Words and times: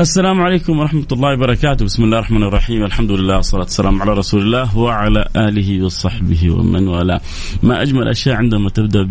السلام 0.00 0.40
عليكم 0.40 0.78
ورحمة 0.78 1.06
الله 1.12 1.32
وبركاته. 1.32 1.84
بسم 1.84 2.04
الله 2.04 2.18
الرحمن 2.18 2.42
الرحيم. 2.42 2.84
الحمد 2.84 3.10
لله 3.10 3.36
والصلاة 3.36 3.68
والسلام 3.68 4.02
على 4.02 4.12
رسول 4.12 4.40
الله 4.42 4.78
وعلى 4.78 5.28
آله 5.36 5.84
وصحبه 5.84 6.50
ومن 6.50 6.88
والاه. 6.88 7.20
ما 7.62 7.82
أجمل 7.82 8.02
الأشياء 8.02 8.36
عندما 8.36 8.70
تبدأ 8.70 9.02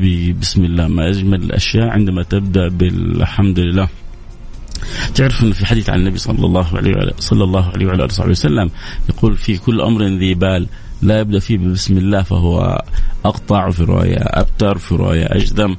بسم 0.42 0.66
الله. 0.66 0.88
ما 0.88 1.10
أجمل 1.10 1.44
الأشياء 1.44 1.88
عندما 1.88 2.24
تبدأ 2.24 2.68
بالحمد 2.68 3.60
لله. 3.60 3.88
تعرف 5.16 5.44
أن 5.44 5.52
في 5.52 5.66
حديث 5.66 5.90
عن 5.90 6.00
النبي 6.00 6.18
صلى 6.18 6.46
الله 6.46 6.78
عليه 6.78 6.96
وعلى 6.96 7.14
صلى 7.20 7.44
الله 7.44 7.66
عليه 7.70 7.86
وعلى 7.86 8.06
آله 8.06 8.30
وسلم 8.30 8.70
يقول 9.10 9.38
في 9.38 9.58
كل 9.58 9.82
أمر 9.82 10.04
ذي 10.04 10.34
بال. 10.34 10.68
لا 11.02 11.20
يبدأ 11.20 11.40
فيه 11.40 11.58
بسم 11.58 11.98
الله 11.98 12.22
فهو 12.22 12.82
أقطع 13.26 13.70
في 13.70 13.84
رواية 13.84 14.20
أبتر 14.20 14.78
في 14.78 14.96
رواية 14.96 15.26
اجذم 15.26 15.78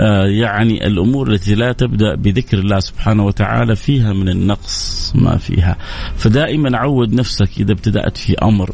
آه 0.00 0.26
يعني 0.26 0.86
الأمور 0.86 1.32
التي 1.32 1.54
لا 1.54 1.72
تبدأ 1.72 2.14
بذكر 2.14 2.58
الله 2.58 2.80
سبحانه 2.80 3.24
وتعالى 3.24 3.76
فيها 3.76 4.12
من 4.12 4.28
النقص 4.28 5.12
ما 5.14 5.36
فيها. 5.36 5.76
فدائما 6.16 6.78
عود 6.78 7.12
نفسك 7.12 7.60
إذا 7.60 7.72
ابتدأت 7.72 8.16
في 8.16 8.34
أمر. 8.34 8.70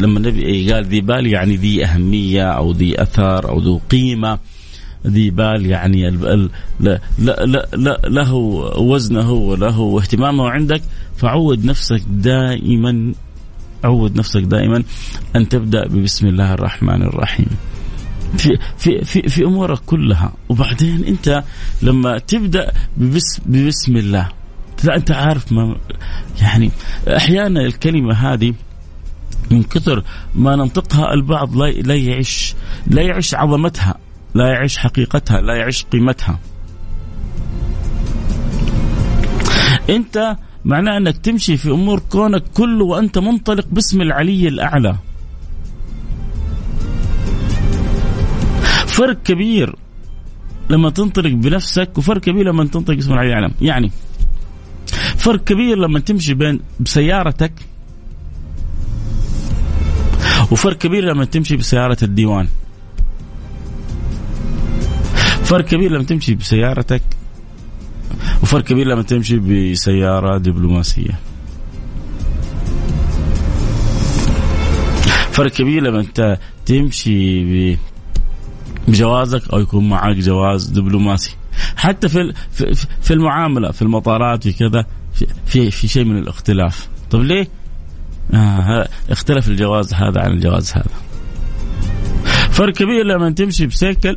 لما 0.00 0.18
النبي 0.18 0.72
قال 0.72 0.84
ذي 0.84 1.00
بال 1.00 1.26
يعني 1.26 1.56
ذي 1.56 1.84
أهمية 1.84 2.50
أو 2.50 2.72
ذي 2.72 3.02
اثر 3.02 3.48
أو 3.48 3.58
ذو 3.58 3.80
قيمة. 3.90 4.38
ذي 5.06 5.30
بال 5.30 5.66
يعني 5.66 6.08
ال 6.08 6.50
لا 6.80 7.00
لا 7.18 7.46
لا 7.46 7.68
لا 7.74 8.00
له 8.08 8.34
وزنه 8.78 9.32
وله 9.32 9.98
اهتمامه 10.00 10.50
عندك. 10.50 10.82
فعود 11.16 11.64
نفسك 11.64 12.02
دائما 12.08 13.14
عود 13.84 14.16
نفسك 14.18 14.42
دائما 14.42 14.82
أن 15.36 15.48
تبدأ 15.48 15.88
ببسم 15.88 16.26
الله 16.26 16.54
الرحمن 16.54 17.02
الرحيم. 17.02 17.46
في 18.36 18.58
في 18.78 19.04
في 19.04 19.28
في 19.28 19.44
أمورك 19.44 19.78
كلها 19.78 20.32
وبعدين 20.48 21.04
أنت 21.04 21.44
لما 21.82 22.18
تبدأ 22.18 22.72
ببسم, 22.96 23.42
ببسم 23.46 23.96
الله 23.96 24.28
لا 24.84 24.96
أنت 24.96 25.10
عارف 25.10 25.52
ما 25.52 25.76
يعني 26.40 26.70
أحيانا 27.16 27.60
الكلمة 27.60 28.14
هذه 28.14 28.54
من 29.50 29.62
كثر 29.62 30.04
ما 30.34 30.56
ننطقها 30.56 31.14
البعض 31.14 31.56
لا 31.56 31.70
لا 31.70 31.94
يعيش 31.94 32.54
لا 32.86 33.02
يعيش 33.02 33.34
عظمتها 33.34 33.94
لا 34.34 34.46
يعيش 34.46 34.78
حقيقتها 34.78 35.40
لا 35.40 35.54
يعيش 35.54 35.84
قيمتها 35.84 36.38
أنت 39.90 40.36
معناه 40.64 40.96
أنك 40.96 41.16
تمشي 41.16 41.56
في 41.56 41.70
أمور 41.70 42.02
كونك 42.10 42.42
كله 42.54 42.84
وأنت 42.84 43.18
منطلق 43.18 43.66
باسم 43.72 44.00
العلي 44.00 44.48
الأعلى. 44.48 44.96
فرق 48.86 49.22
كبير 49.22 49.76
لما 50.70 50.90
تنطلق 50.90 51.30
بنفسك 51.30 51.98
وفرق 51.98 52.20
كبير 52.20 52.46
لما 52.46 52.64
تنطلق 52.64 52.96
باسم 52.96 53.12
العلي 53.12 53.28
الأعلى. 53.28 53.54
يعني 53.60 53.90
فرق 55.16 55.44
كبير 55.44 55.78
لما 55.78 56.00
تمشي 56.00 56.34
بين 56.34 56.60
بسيارتك 56.80 57.52
وفرق 60.50 60.78
كبير 60.78 61.04
لما 61.04 61.24
تمشي 61.24 61.56
بسيارة 61.56 61.96
الديوان. 62.02 62.48
فرق 65.44 65.64
كبير 65.64 65.92
لما 65.92 66.04
تمشي 66.04 66.34
بسيارتك 66.34 67.02
وفرق 68.42 68.64
كبير 68.64 68.86
لما 68.86 69.02
تمشي 69.02 69.38
بسيارة 69.38 70.38
دبلوماسية. 70.38 71.18
فرق 75.32 75.50
كبير 75.50 75.82
لما 75.82 76.00
انت 76.00 76.38
تمشي 76.66 77.78
بجوازك 78.88 79.52
أو 79.52 79.60
يكون 79.60 79.88
معك 79.88 80.16
جواز 80.16 80.66
دبلوماسي. 80.66 81.36
حتى 81.76 82.08
في 82.08 82.32
في 83.02 83.14
المعاملة 83.14 83.70
في 83.70 83.82
المطارات 83.82 84.42
في 84.42 84.52
كذا 84.52 84.86
في 85.46 85.70
في, 85.70 85.88
شيء 85.88 86.04
من 86.04 86.18
الاختلاف. 86.18 86.88
طيب 87.10 87.22
ليه؟ 87.22 87.48
آه 88.34 88.88
اختلف 89.10 89.48
الجواز 89.48 89.94
هذا 89.94 90.20
عن 90.20 90.32
الجواز 90.32 90.72
هذا. 90.72 90.90
فرق 92.50 92.74
كبير 92.74 93.04
لما 93.04 93.30
تمشي 93.30 93.66
بسيكل 93.66 94.16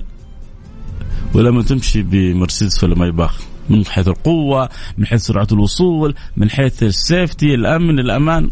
ولما 1.33 1.63
تمشي 1.63 2.03
بمرسيدس 2.03 2.83
ولا 2.83 2.95
مايباخ 2.95 3.54
من 3.69 3.85
حيث 3.85 4.07
القوة 4.07 4.69
من 4.97 5.05
حيث 5.05 5.21
سرعة 5.21 5.47
الوصول 5.51 6.15
من 6.37 6.49
حيث 6.49 6.83
السيفتي 6.83 7.55
الأمن 7.55 7.99
الأمان. 7.99 8.49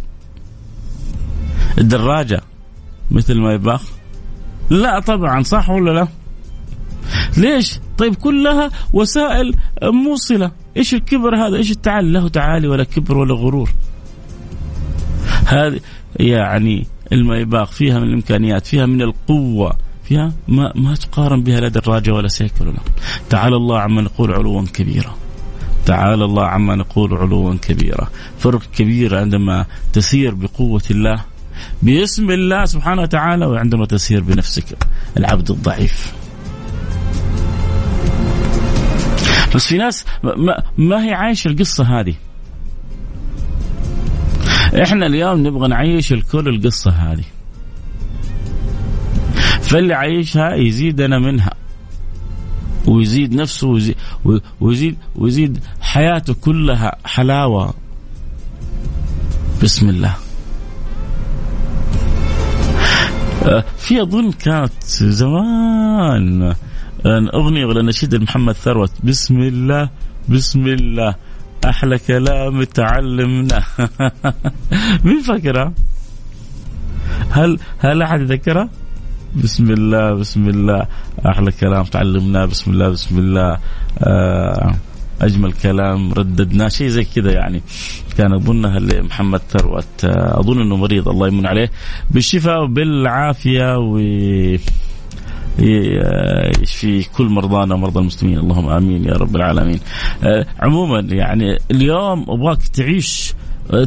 الدراجة 1.78 2.42
مثل 3.12 3.40
ما 3.40 3.54
يباخ. 3.54 3.82
لا 4.70 5.00
طبعا 5.00 5.44
صح 5.44 5.70
ولا 5.70 5.92
لا؟ 5.92 6.08
ليش؟ 7.38 7.80
طيب 7.98 8.16
كلها 8.16 8.70
وسائل 8.94 9.56
موصلة. 9.84 10.52
إيش 10.78 10.94
الكبر 10.94 11.36
هذا؟ 11.36 11.58
إيش 11.58 11.72
التعالي 11.72 12.12
له 12.12 12.28
تعالي 12.28 12.68
ولا 12.68 12.84
كبر 12.84 13.18
ولا 13.18 13.34
غرور. 13.34 13.70
هذه 15.46 15.80
يعني 16.20 16.88
الميباخ 17.12 17.72
فيها 17.72 18.00
من 18.00 18.08
الإمكانيات 18.08 18.68
فيها 18.68 18.86
من 18.86 19.02
القوة. 19.02 19.78
فيها 20.04 20.34
ما 20.48 20.72
ما 20.76 20.96
تقارن 20.96 21.44
بها 21.44 21.60
لا 21.60 21.68
دراجه 21.68 22.12
ولا 22.12 22.28
سيكل 22.28 22.68
ولا. 22.68 22.80
تعالى 23.30 23.56
الله 23.56 23.80
عما 23.80 24.02
نقول 24.02 24.34
علوا 24.34 24.66
كبيرا. 24.74 25.16
تعالى 25.86 26.26
الله 26.26 26.46
عما 26.46 26.76
نقول 26.76 27.14
علوا 27.14 27.56
كبيرا. 27.56 28.08
فرق 28.40 28.62
كبير 28.76 29.18
عندما 29.18 29.66
تسير 29.94 30.36
بقوة 30.36 30.84
الله 30.92 31.22
باسم 31.82 32.32
الله 32.32 32.66
سبحانه 32.66 33.02
وتعالى 33.02 33.46
وعندما 33.46 33.86
تسير 33.86 34.22
بنفسك 34.22 34.78
العبد 35.18 35.52
الضعيف. 35.52 36.14
بس 39.56 39.68
في 39.68 39.78
ناس 39.78 40.06
ما, 40.24 40.64
ما 40.78 41.06
هي 41.06 41.14
عايشة 41.14 41.48
القصة 41.48 42.00
هذه. 42.00 42.16
إحنا 44.84 45.06
اليوم 45.06 45.48
نبغى 45.48 45.68
نعيش 45.68 46.14
الكل 46.14 46.48
القصة 46.48 46.92
هذه. 46.92 47.24
فاللي 49.64 49.94
عايشها 49.94 50.56
يزيدنا 50.56 51.20
منها. 51.20 51.54
ويزيد 52.88 53.34
نفسه 53.34 53.68
ويزيد 53.68 53.96
ويزيد, 54.62 54.98
ويزيد 55.16 55.60
حياته 55.82 56.34
كلها 56.34 56.96
حلاوة. 57.06 57.74
بسم 59.64 59.90
الله. 59.90 60.16
في 63.78 64.02
أظن 64.02 64.32
كانت 64.32 64.84
زمان. 65.00 66.56
أغنية 67.34 67.66
ولا 67.66 67.82
نشيد 67.82 68.16
محمد 68.16 68.54
ثروت. 68.54 68.92
بسم 69.04 69.40
الله 69.40 69.90
بسم 70.30 70.68
الله. 70.68 71.16
أحلى 71.66 71.98
كلام 72.00 72.64
تعلمنا. 72.64 73.64
مين 75.06 75.22
فاكرها؟ 75.22 75.74
هل 77.32 77.60
هل 77.80 78.02
أحد 78.02 78.22
يذكرها؟ 78.22 78.70
بسم 79.36 79.72
الله 79.72 80.14
بسم 80.14 80.48
الله. 80.50 80.88
أحلى 81.26 81.52
كلام 81.52 81.84
تعلمناه 81.84 82.46
بسم 82.46 82.72
الله 82.72 82.90
بسم 82.90 83.20
الله. 83.20 83.58
آه 84.00 84.76
أجمل 85.22 85.54
كلام 85.54 86.14
رددناه 86.14 86.68
شيء 86.68 86.88
زي 86.88 87.04
كذا 87.04 87.32
يعني. 87.32 87.62
كان 88.18 88.34
أظنها 88.34 88.80
لمحمد 88.80 89.42
ثروت. 89.50 90.06
آه 90.06 90.40
أظن 90.40 90.62
إنه 90.62 90.76
مريض. 90.76 91.10
الله 91.10 91.28
يمن 91.28 91.46
عليه. 91.46 91.72
بالشفاء 92.12 92.64
وبالعافية 92.64 93.78
و 93.78 93.98
يشفي 96.62 97.04
كل 97.18 97.26
مرضانا 97.26 97.76
ومرضى 97.76 98.00
المسلمين. 98.00 98.40
اللهم 98.40 98.70
آمين 98.70 99.06
يا 99.06 99.14
رب 99.14 99.36
العالمين. 99.36 99.80
آه 100.24 100.46
عموما 100.60 101.00
يعني 101.00 101.58
اليوم 101.72 102.26
أبغاك 102.30 102.68
تعيش 102.68 103.34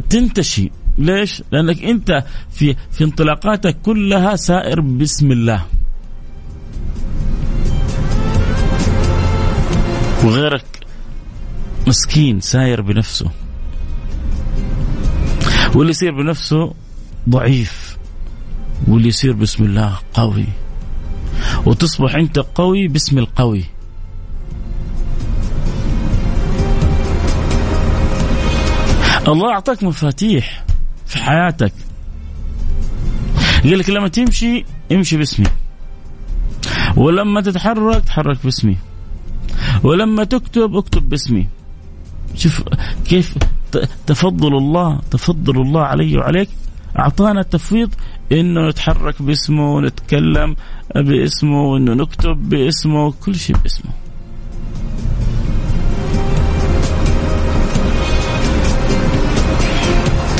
تنتشي. 0.09 0.71
ليش؟ 0.97 1.43
لأنك 1.51 1.83
أنت 1.83 2.23
في 2.51 2.75
في 2.91 3.03
انطلاقاتك 3.03 3.77
كلها 3.81 4.35
سائر 4.35 4.81
بسم 4.81 5.31
الله. 5.31 5.65
وغيرك 10.23 10.65
مسكين 11.87 12.39
ساير 12.39 12.81
بنفسه. 12.81 13.31
واللي 15.75 15.91
يصير 15.91 16.11
بنفسه 16.11 16.73
ضعيف. 17.29 17.97
واللي 18.87 19.07
يصير 19.07 19.33
بسم 19.33 19.63
الله 19.63 19.97
قوي. 20.13 20.45
وتصبح 21.65 22.15
أنت 22.15 22.39
قوي 22.39 22.87
باسم 22.87 23.17
القوي. 23.17 23.63
الله 29.27 29.53
أعطاك 29.53 29.83
مفاتيح. 29.83 30.65
في 31.07 31.17
حياتك. 31.17 31.73
قال 33.63 33.79
لك 33.79 33.89
لما 33.89 34.07
تمشي 34.07 34.65
امشي 34.91 35.17
باسمي. 35.17 35.45
ولما 36.95 37.41
تتحرك 37.41 38.03
تحرك 38.03 38.37
باسمي. 38.43 38.77
ولما 39.83 40.23
تكتب 40.23 40.75
اكتب 40.75 41.09
باسمي. 41.09 41.47
شوف 42.35 42.63
كيف 43.05 43.35
تفضل 44.07 44.57
الله 44.57 44.99
تفضل 45.11 45.61
الله 45.61 45.81
علي 45.81 46.17
وعليك. 46.17 46.49
أعطانا 46.99 47.41
التفويض 47.41 47.93
إنه 48.31 48.69
نتحرك 48.69 49.21
باسمه 49.21 49.73
ونتكلم 49.73 50.55
باسمه 50.95 51.61
وانه 51.61 51.93
نكتب 51.93 52.49
باسمه 52.49 53.11
كل 53.11 53.35
شيء 53.35 53.57
باسمه. 53.57 53.91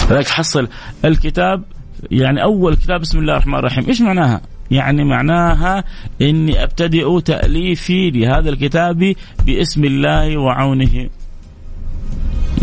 لذلك 0.09 0.27
حصل 0.27 0.67
الكتاب 1.05 1.63
يعني 2.11 2.43
أول 2.43 2.75
كتاب 2.75 3.01
بسم 3.01 3.19
الله 3.19 3.33
الرحمن 3.33 3.55
الرحيم. 3.55 3.85
إيش 3.87 4.01
معناها؟ 4.01 4.41
يعني 4.71 5.03
معناها 5.03 5.83
إني 6.21 6.63
أبتدئ 6.63 7.19
تأليفي 7.21 8.11
لهذا 8.11 8.49
الكتاب 8.49 9.15
باسم 9.45 9.83
الله 9.83 10.37
وعونه 10.37 11.09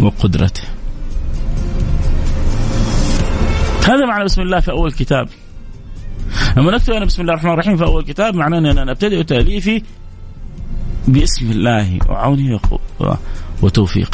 وقدرته. 0.01 0.63
هذا 3.89 4.07
معنى 4.07 4.25
بسم 4.25 4.43
الله 4.43 4.61
في 4.61 4.71
أول 4.71 4.93
كتاب. 4.93 5.29
لما 6.57 6.71
نكتب 6.73 6.93
أنا 6.93 7.05
بسم 7.05 7.23
الله 7.23 7.33
الرحمن 7.33 7.53
الرحيم 7.53 7.77
في 7.77 7.85
أول 7.85 8.05
كتاب 8.05 8.35
معناه 8.35 8.59
أن 8.59 8.67
أنا 8.67 8.93
أبتدئ 8.93 9.23
تأليفي 9.23 9.83
باسم 11.09 11.51
الله 11.51 11.99
وعونه 12.09 12.61
وتوفيقه 13.63 14.14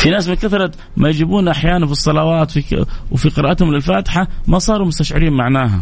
في 0.00 0.10
ناس 0.10 0.28
من 0.28 0.34
كثرة 0.34 0.70
ما 0.96 1.08
يجيبون 1.08 1.48
أحيانا 1.48 1.86
في 1.86 1.92
الصلوات 1.92 2.50
في 2.50 2.86
وفي 3.10 3.28
قراءتهم 3.28 3.74
للفاتحة 3.74 4.28
ما 4.46 4.58
صاروا 4.58 4.86
مستشعرين 4.86 5.32
معناها. 5.32 5.80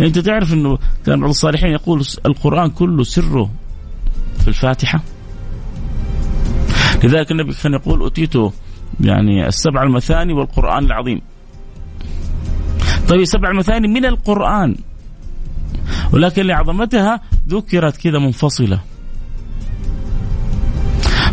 أنت 0.00 0.18
تعرف 0.18 0.52
أنه 0.52 0.78
كان 1.06 1.20
بعض 1.20 1.28
الصالحين 1.28 1.70
يقول 1.70 2.04
القرآن 2.26 2.70
كله 2.70 3.04
سره 3.04 3.50
في 4.40 4.48
الفاتحة؟ 4.48 5.00
لذلك 7.04 7.30
النبي 7.30 7.52
كان 7.62 7.72
يقول 7.72 8.06
أتيت 8.06 8.34
يعني 9.00 9.46
السبع 9.46 9.82
المثاني 9.82 10.32
والقرآن 10.32 10.84
العظيم. 10.84 11.20
طيب 13.08 13.20
السبع 13.20 13.50
المثاني 13.50 13.88
من 13.88 14.04
القرآن. 14.04 14.76
ولكن 16.12 16.46
لعظمتها 16.46 17.20
ذكرت 17.48 17.96
كذا 17.96 18.18
منفصلة. 18.18 18.80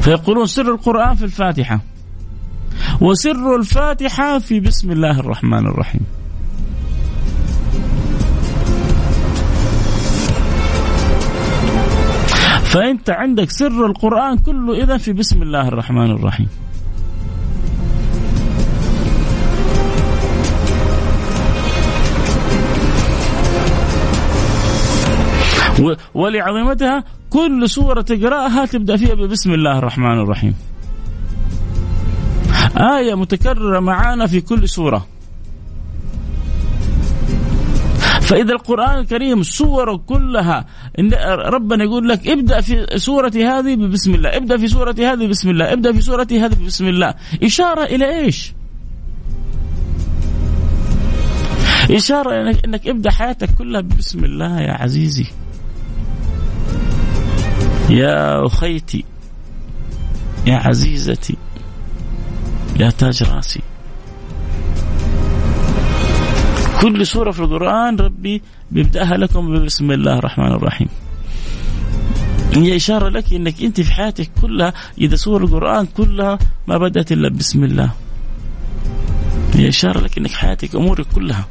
فيقولون 0.07 0.45
سر 0.45 0.71
القرآن 0.71 1.15
في 1.15 1.25
الفاتحة. 1.25 1.79
وسر 3.01 3.55
الفاتحة 3.55 4.39
في 4.39 4.59
بسم 4.59 4.91
الله 4.91 5.19
الرحمن 5.19 5.67
الرحيم. 5.67 6.01
فأنت 12.63 13.09
عندك 13.09 13.49
سر 13.49 13.85
القرآن 13.85 14.37
كله 14.37 14.83
إذا 14.83 14.97
في 14.97 15.13
بسم 15.13 15.41
الله 15.41 15.67
الرحمن 15.67 16.11
الرحيم. 16.11 16.47
ولعظمتها 26.13 27.03
كل 27.29 27.69
سورة 27.69 28.01
تقرأها 28.01 28.65
تبدأ 28.65 28.97
فيها 28.97 29.15
بسم 29.15 29.53
الله 29.53 29.77
الرحمن 29.77 30.19
الرحيم. 30.19 30.55
آية 32.77 33.15
متكررة 33.15 33.79
معانا 33.79 34.27
في 34.27 34.41
كل 34.41 34.69
سورة. 34.69 35.07
فإذا 38.21 38.53
القرآن 38.53 38.99
الكريم 38.99 39.43
سوره 39.43 39.97
كلها 39.97 40.65
إن 40.99 41.13
ربنا 41.45 41.83
يقول 41.83 42.09
لك 42.09 42.27
ابدأ 42.27 42.61
في 42.61 42.87
سورة 42.95 43.31
هذه 43.35 43.75
بسم 43.75 44.15
الله 44.15 44.37
ابدأ 44.37 44.57
في 44.57 44.67
سورة 44.67 44.95
هذه 44.99 45.27
بسم 45.27 45.49
الله 45.49 45.73
ابدأ 45.73 45.93
في 45.93 46.01
سورة 46.01 46.27
هذه 46.31 46.65
بسم 46.65 46.87
الله. 46.87 47.13
إشارة 47.43 47.83
إلى 47.83 48.19
إيش؟ 48.19 48.53
إشارة 51.91 52.41
إنك, 52.41 52.65
إنك 52.65 52.87
ابدأ 52.87 53.11
حياتك 53.11 53.49
كلها 53.55 53.81
بسم 53.81 54.25
الله 54.25 54.61
يا 54.61 54.71
عزيزي. 54.71 55.25
يا 57.89 58.45
أخيتي 58.45 59.05
يا 60.45 60.55
عزيزتي 60.55 61.37
يا 62.79 62.89
تاج 62.89 63.23
راسي. 63.23 63.61
كل 66.81 67.05
سورة 67.05 67.31
في 67.31 67.39
القرآن 67.39 67.95
ربي 67.95 68.41
بيبدأها 68.71 69.17
لكم 69.17 69.65
بسم 69.65 69.91
الله 69.91 70.17
الرحمن 70.17 70.51
الرحيم. 70.51 70.87
هي 72.53 72.75
إشارة 72.75 73.09
لك 73.09 73.33
أنك 73.33 73.61
أنت 73.63 73.81
في 73.81 73.91
حياتك 73.91 74.29
كلها 74.41 74.73
إذا 74.97 75.15
سور 75.15 75.43
القرآن 75.43 75.85
كلها 75.85 76.39
ما 76.67 76.77
بدأت 76.77 77.11
إلا 77.11 77.29
بسم 77.29 77.63
الله. 77.63 77.89
هي 79.53 79.67
إشارة 79.67 79.99
لك 79.99 80.17
أنك 80.17 80.31
حياتك 80.31 80.75
أمورك 80.75 81.05
كلها. 81.15 81.45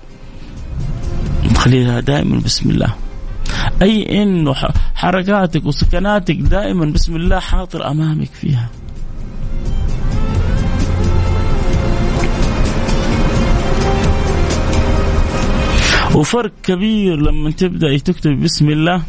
تخليها 1.55 2.01
دائما 2.01 2.41
بسم 2.41 2.71
الله. 2.71 2.95
أي 3.83 4.23
أنه 4.23 4.55
حركاتك 4.95 5.67
وسكناتك 5.67 6.37
دائما 6.37 6.85
بسم 6.85 7.17
الله 7.17 7.39
حاضر 7.39 7.91
أمامك 7.91 8.31
فيها. 8.35 8.69
وفرق 16.15 16.53
كبير 16.63 17.17
لما 17.17 17.51
تبدأ 17.51 17.99
تكتب 17.99 18.41
بسم 18.41 18.71
الله 18.71 19.03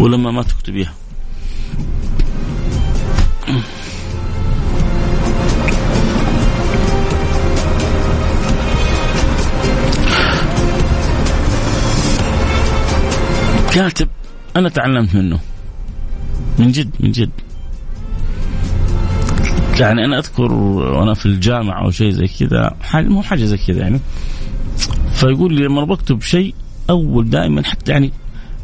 ولما 0.00 0.30
ما 0.30 0.42
تكتبيها 0.42 0.92
كاتب 13.72 14.08
أنا 14.56 14.68
تعلمت 14.68 15.14
منه. 15.14 15.38
من 16.58 16.72
جد 16.72 16.90
من 17.00 17.12
جد. 17.12 17.30
يعني 19.80 20.04
أنا 20.04 20.18
أذكر 20.18 20.52
وأنا 20.52 21.14
في 21.14 21.26
الجامعة 21.26 21.84
أو 21.84 21.90
شيء 21.90 22.10
زي 22.10 22.26
كذا 22.26 22.76
حاجة 22.82 23.06
مو 23.08 23.22
حاجة 23.22 23.44
زي 23.44 23.56
كذا 23.56 23.78
يعني. 23.78 24.00
فيقول 25.12 25.54
لي 25.54 25.64
لما 25.64 25.84
بكتب 25.84 26.22
شيء 26.22 26.54
أول 26.90 27.30
دائما 27.30 27.64
حتى 27.64 27.92
يعني 27.92 28.12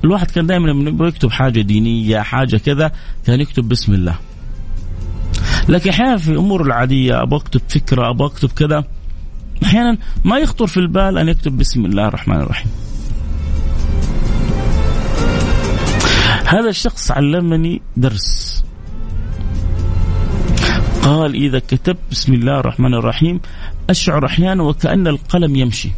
الواحد 0.04 0.30
كان 0.30 0.46
دائما 0.46 0.68
لما 0.68 1.08
يكتب 1.08 1.30
حاجة 1.30 1.60
دينية 1.60 2.20
حاجة 2.20 2.56
كذا 2.56 2.92
كان 3.26 3.40
يكتب 3.40 3.68
بسم 3.68 3.94
الله. 3.94 4.18
لكن 5.68 5.90
أحيانا 5.90 6.16
في 6.16 6.28
الأمور 6.28 6.62
العادية 6.62 7.22
أبغى 7.22 7.40
أكتب 7.40 7.60
فكرة 7.68 8.10
أبغى 8.10 8.26
أكتب 8.26 8.50
كذا 8.52 8.84
أحيانا 9.64 9.98
ما 10.25 10.38
يخطر 10.38 10.66
في 10.66 10.76
البال 10.76 11.18
أن 11.18 11.28
يكتب 11.28 11.58
بسم 11.58 11.84
الله 11.84 12.08
الرحمن 12.08 12.36
الرحيم. 12.36 12.70
هذا 16.46 16.68
الشخص 16.68 17.10
علمني 17.10 17.82
درس. 17.96 18.64
قال 21.02 21.34
إذا 21.34 21.58
كتبت 21.58 21.98
بسم 22.10 22.34
الله 22.34 22.60
الرحمن 22.60 22.94
الرحيم 22.94 23.40
أشعر 23.90 24.26
أحيانا 24.26 24.62
وكأن 24.62 25.06
القلم 25.06 25.56
يمشي. 25.56 25.90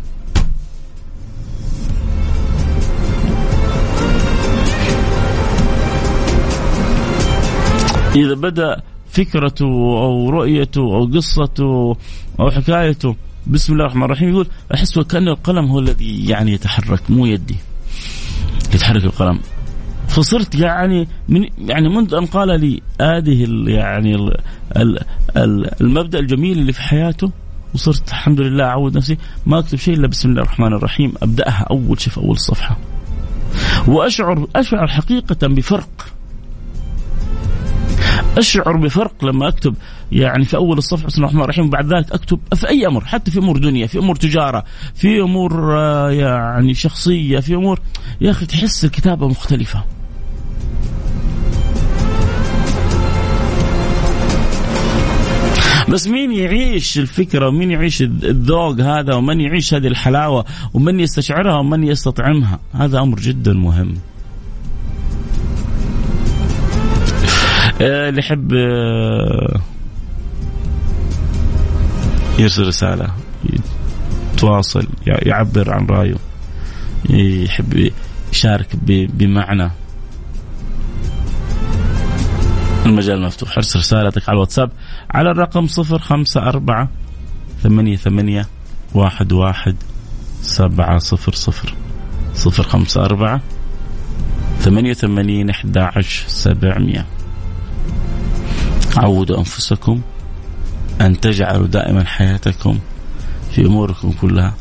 إذا 8.17 8.35
بدأ 8.35 8.83
فكرته 9.11 9.65
أو 10.05 10.31
رؤيته 10.31 10.81
أو 10.81 11.05
قصته 11.15 11.97
أو 12.41 12.51
حكايته 12.51 13.17
بسم 13.47 13.73
الله 13.73 13.85
الرحمن 13.85 14.03
الرحيم 14.03 14.29
يقول 14.29 14.47
أحس 14.75 14.99
وكأن 14.99 15.29
القلم 15.29 15.65
هو 15.65 15.79
الذي 15.79 16.29
يعني 16.29 16.53
يتحرك 16.53 17.11
مو 17.11 17.27
يدي 17.27 17.57
يتحرك 18.75 19.05
القلم. 19.05 19.41
فصرت 20.09 20.55
يعني 20.55 21.09
من 21.29 21.47
يعني 21.59 21.89
منذ 21.89 22.15
أن 22.15 22.27
قال 22.27 22.61
لي 22.61 22.83
هذه 23.01 23.47
يعني 23.67 24.15
ال 24.15 24.37
ال 24.77 24.99
ال 25.37 25.81
المبدأ 25.81 26.19
الجميل 26.19 26.59
اللي 26.59 26.73
في 26.73 26.83
حياته 26.83 27.31
وصرت 27.75 28.09
الحمد 28.09 28.41
لله 28.41 28.65
أعود 28.65 28.97
نفسي 28.97 29.19
ما 29.47 29.59
أكتب 29.59 29.79
شيء 29.79 29.95
إلا 29.95 30.09
بسم 30.09 30.29
الله 30.29 30.43
الرحمن 30.43 30.73
الرحيم 30.73 31.13
أبدأها 31.23 31.67
أول 31.71 32.01
شيء 32.01 32.13
في 32.13 32.19
أول 32.19 32.39
صفحة. 32.39 32.77
واشعر 33.87 34.47
أشعر 34.57 34.87
حقيقة 34.87 35.47
بفرق. 35.49 35.89
أشعر 38.39 38.77
بفرق 38.77 39.25
لما 39.25 39.49
أكتب 39.49 39.75
يعني 40.13 40.45
في 40.45 40.57
أول 40.57 40.79
الصفحة 40.79 41.07
بسم 41.07 41.17
الله 41.17 41.27
الرحمن 41.27 41.45
الرحيم 41.45 41.67
وبعد 41.67 41.93
ذلك 41.95 42.13
أكتب 42.13 42.41
في 42.55 42.69
أي 42.69 42.87
أمر 42.87 43.05
حتى 43.05 43.31
في 43.31 43.39
أمور 43.39 43.59
دنيا 43.59 43.87
في 43.87 43.99
أمور 43.99 44.17
تجارة 44.17 44.65
في 44.95 45.21
أمور 45.21 45.79
آه، 45.79 46.11
يعني 46.11 46.75
شخصية 46.75 47.41
في 47.41 47.55
أمور. 47.55 47.81
يا 48.21 48.31
أخي 48.31 48.47
تحس 48.47 48.85
الكتابة 48.85 49.29
مختلفة. 49.29 49.85
بس 55.91 56.09
مين 56.09 56.33
يعيش 56.33 56.99
الفكرة 56.99 57.49
ومين 57.49 57.71
يعيش 57.71 58.03
الذوق 58.03 58.81
هذا 58.81 59.15
ومن 59.15 59.41
يعيش 59.41 59.75
هذه 59.75 59.87
الحلاوة 59.87 60.45
ومن 60.75 61.01
يستشعرها 61.01 61.59
ومن 61.59 61.85
يستطعمها؟ 61.85 62.59
هذا 62.73 62.99
أمر 62.99 63.21
جدا 63.21 63.53
مهم. 63.53 63.95
آه، 67.81 68.09
اللي 68.09 68.21
يحب 68.21 68.53
آه، 68.53 69.61
يرسل 72.39 72.67
رسالة 72.67 73.09
يتواصل 74.35 74.87
يعبر 75.07 75.71
عن 75.75 75.87
رأيه 75.87 76.15
يحب 77.11 77.91
يشارك 78.33 78.77
بمعنى. 78.87 79.71
المجال 82.89 83.23
مفتوح. 83.23 83.57
ارسل 83.57 83.79
رسالتك 83.79 84.29
على 84.29 84.37
الواتساب 84.37 84.71
على 85.11 85.31
الرقم 85.31 85.67
صفر 85.67 85.99
خمسة 85.99 86.41
أربعة 86.41 86.89
ثمانية 87.63 87.97
ثمانية 87.97 88.49
واحد 88.95 89.33
واحد 89.33 89.77
سبعة 90.43 90.99
صفر 90.99 91.33
صفر. 91.33 91.75
صفر 92.35 92.63
خمسة 92.63 93.05
أربعة 93.05 93.41
ثمانية 94.61 94.91
وثمانين 94.91 95.51
أحد 95.51 95.79
عشر 95.79 96.25
سبعمية. 96.29 97.07
عودوا 98.97 99.39
أنفسكم 99.39 100.01
أن 101.01 101.21
تجعلوا 101.21 101.67
دائما 101.67 102.05
حياتكم 102.05 102.79
في 103.53 103.67
أموركم 103.67 104.13
كلها. 104.21 104.55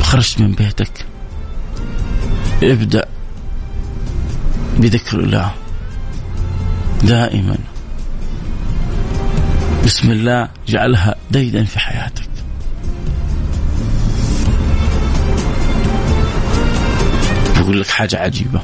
خرجت 0.00 0.40
من 0.40 0.52
بيتك. 0.52 1.06
ابدأ 2.62 3.04
بذكر 4.78 5.20
الله. 5.20 5.52
دائما. 7.04 7.56
بسم 9.84 10.10
الله 10.10 10.48
جعلها 10.68 11.14
ديدا 11.30 11.64
في 11.64 11.78
حياتك. 11.78 12.28
أقول 17.56 17.80
لك 17.80 17.88
حاجة 17.88 18.16
عجيبة. 18.16 18.60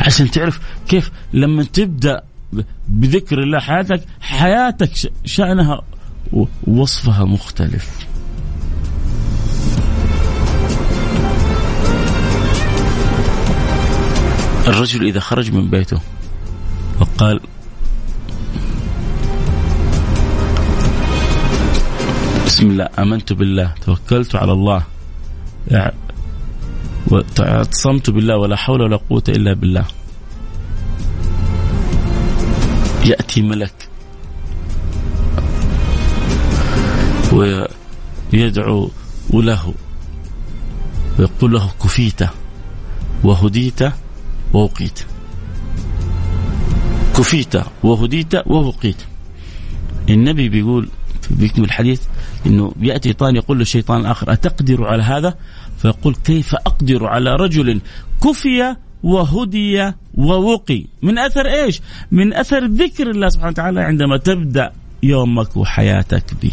عشان 0.00 0.30
تعرف 0.30 0.60
كيف 0.88 1.10
لما 1.32 1.62
تبدأ 1.64 2.22
بذكر 2.88 3.42
الله 3.42 3.58
حياتك 3.58 4.04
حياتك 4.20 4.90
شأنها 5.24 5.82
ووصفها 6.66 7.24
مختلف. 7.24 8.06
الرجل 14.68 15.06
إذا 15.06 15.20
خرج 15.20 15.52
من 15.52 15.70
بيته 15.70 16.00
وقال 17.00 17.40
بسم 22.46 22.66
الله 22.70 22.88
آمنت 22.98 23.32
بالله 23.32 23.74
توكلت 23.86 24.36
على 24.36 24.52
الله 24.52 24.84
واعتصمت 27.10 28.10
بالله 28.10 28.36
ولا 28.36 28.56
حول 28.56 28.82
ولا 28.82 28.96
قوة 28.96 29.22
إلا 29.28 29.52
بالله. 29.52 29.84
يأتي 33.04 33.42
ملك 33.42 33.88
ويدعو 38.32 38.90
له 39.32 39.74
ويقول 41.18 41.52
له 41.52 41.70
كفيت 41.82 42.20
وهديت 43.24 43.80
ووقيت. 44.52 45.11
كفيت 47.16 47.54
وهديت 47.82 48.46
ووقيت 48.46 48.96
النبي 50.08 50.48
بيقول 50.48 50.88
بيكمل 51.30 51.64
الحديث 51.64 52.00
إنه 52.46 52.72
يأتي 52.80 53.08
شيطان 53.08 53.36
يقول 53.36 53.58
للشيطان 53.58 54.00
الآخر 54.00 54.32
أتقدر 54.32 54.84
على 54.84 55.02
هذا؟ 55.02 55.34
فيقول 55.78 56.14
كيف 56.14 56.54
أقدر 56.54 57.06
على 57.06 57.36
رجل 57.36 57.80
كفي 58.24 58.76
وهدي 59.02 59.92
ووقي 60.14 60.84
من 61.02 61.18
أثر 61.18 61.46
إيش؟ 61.46 61.80
من 62.10 62.34
أثر 62.34 62.64
ذكر 62.66 63.10
الله 63.10 63.28
سبحانه 63.28 63.50
وتعالى 63.50 63.80
عندما 63.80 64.16
تبدأ 64.16 64.72
يومك 65.02 65.56
وحياتك 65.56 66.24
به. 66.42 66.52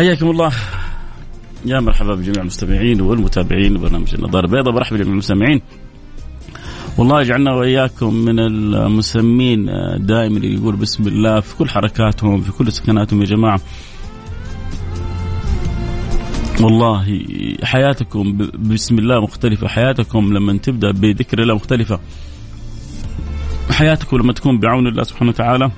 حياكم 0.00 0.30
الله. 0.30 0.52
يا 1.66 1.80
مرحبا 1.80 2.14
بجميع 2.14 2.40
المستمعين 2.40 3.00
والمتابعين 3.00 3.74
لبرنامج 3.74 4.14
النظارة 4.14 4.46
البيضاء. 4.46 4.74
برحب 4.74 4.96
بجميع 4.96 5.12
المستمعين. 5.12 5.60
والله 6.98 7.20
يجعلنا 7.20 7.52
وإياكم 7.54 8.14
من 8.14 8.38
المسمين 8.38 9.66
دائما 10.06 10.36
اللي 10.36 10.54
يقول 10.54 10.76
بسم 10.76 11.08
الله 11.08 11.40
في 11.40 11.56
كل 11.56 11.68
حركاتهم 11.68 12.40
في 12.40 12.52
كل 12.52 12.72
سكناتهم 12.72 13.20
يا 13.20 13.26
جماعة. 13.26 13.60
والله 16.60 17.24
حياتكم 17.62 18.48
بسم 18.58 18.98
الله 18.98 19.20
مختلفة. 19.20 19.68
حياتكم 19.68 20.32
لما 20.32 20.58
تبدأ 20.58 20.90
بذكر 20.90 21.42
الله 21.42 21.54
مختلفة. 21.54 22.00
حياتكم 23.70 24.16
لما 24.16 24.32
تكون 24.32 24.60
بعون 24.60 24.86
الله 24.86 25.02
سبحانه 25.02 25.30
وتعالى 25.30 25.70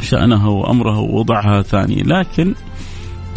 شأنها 0.00 0.48
وأمرها 0.48 0.98
ووضعها 0.98 1.62
ثاني 1.62 2.02
لكن 2.02 2.54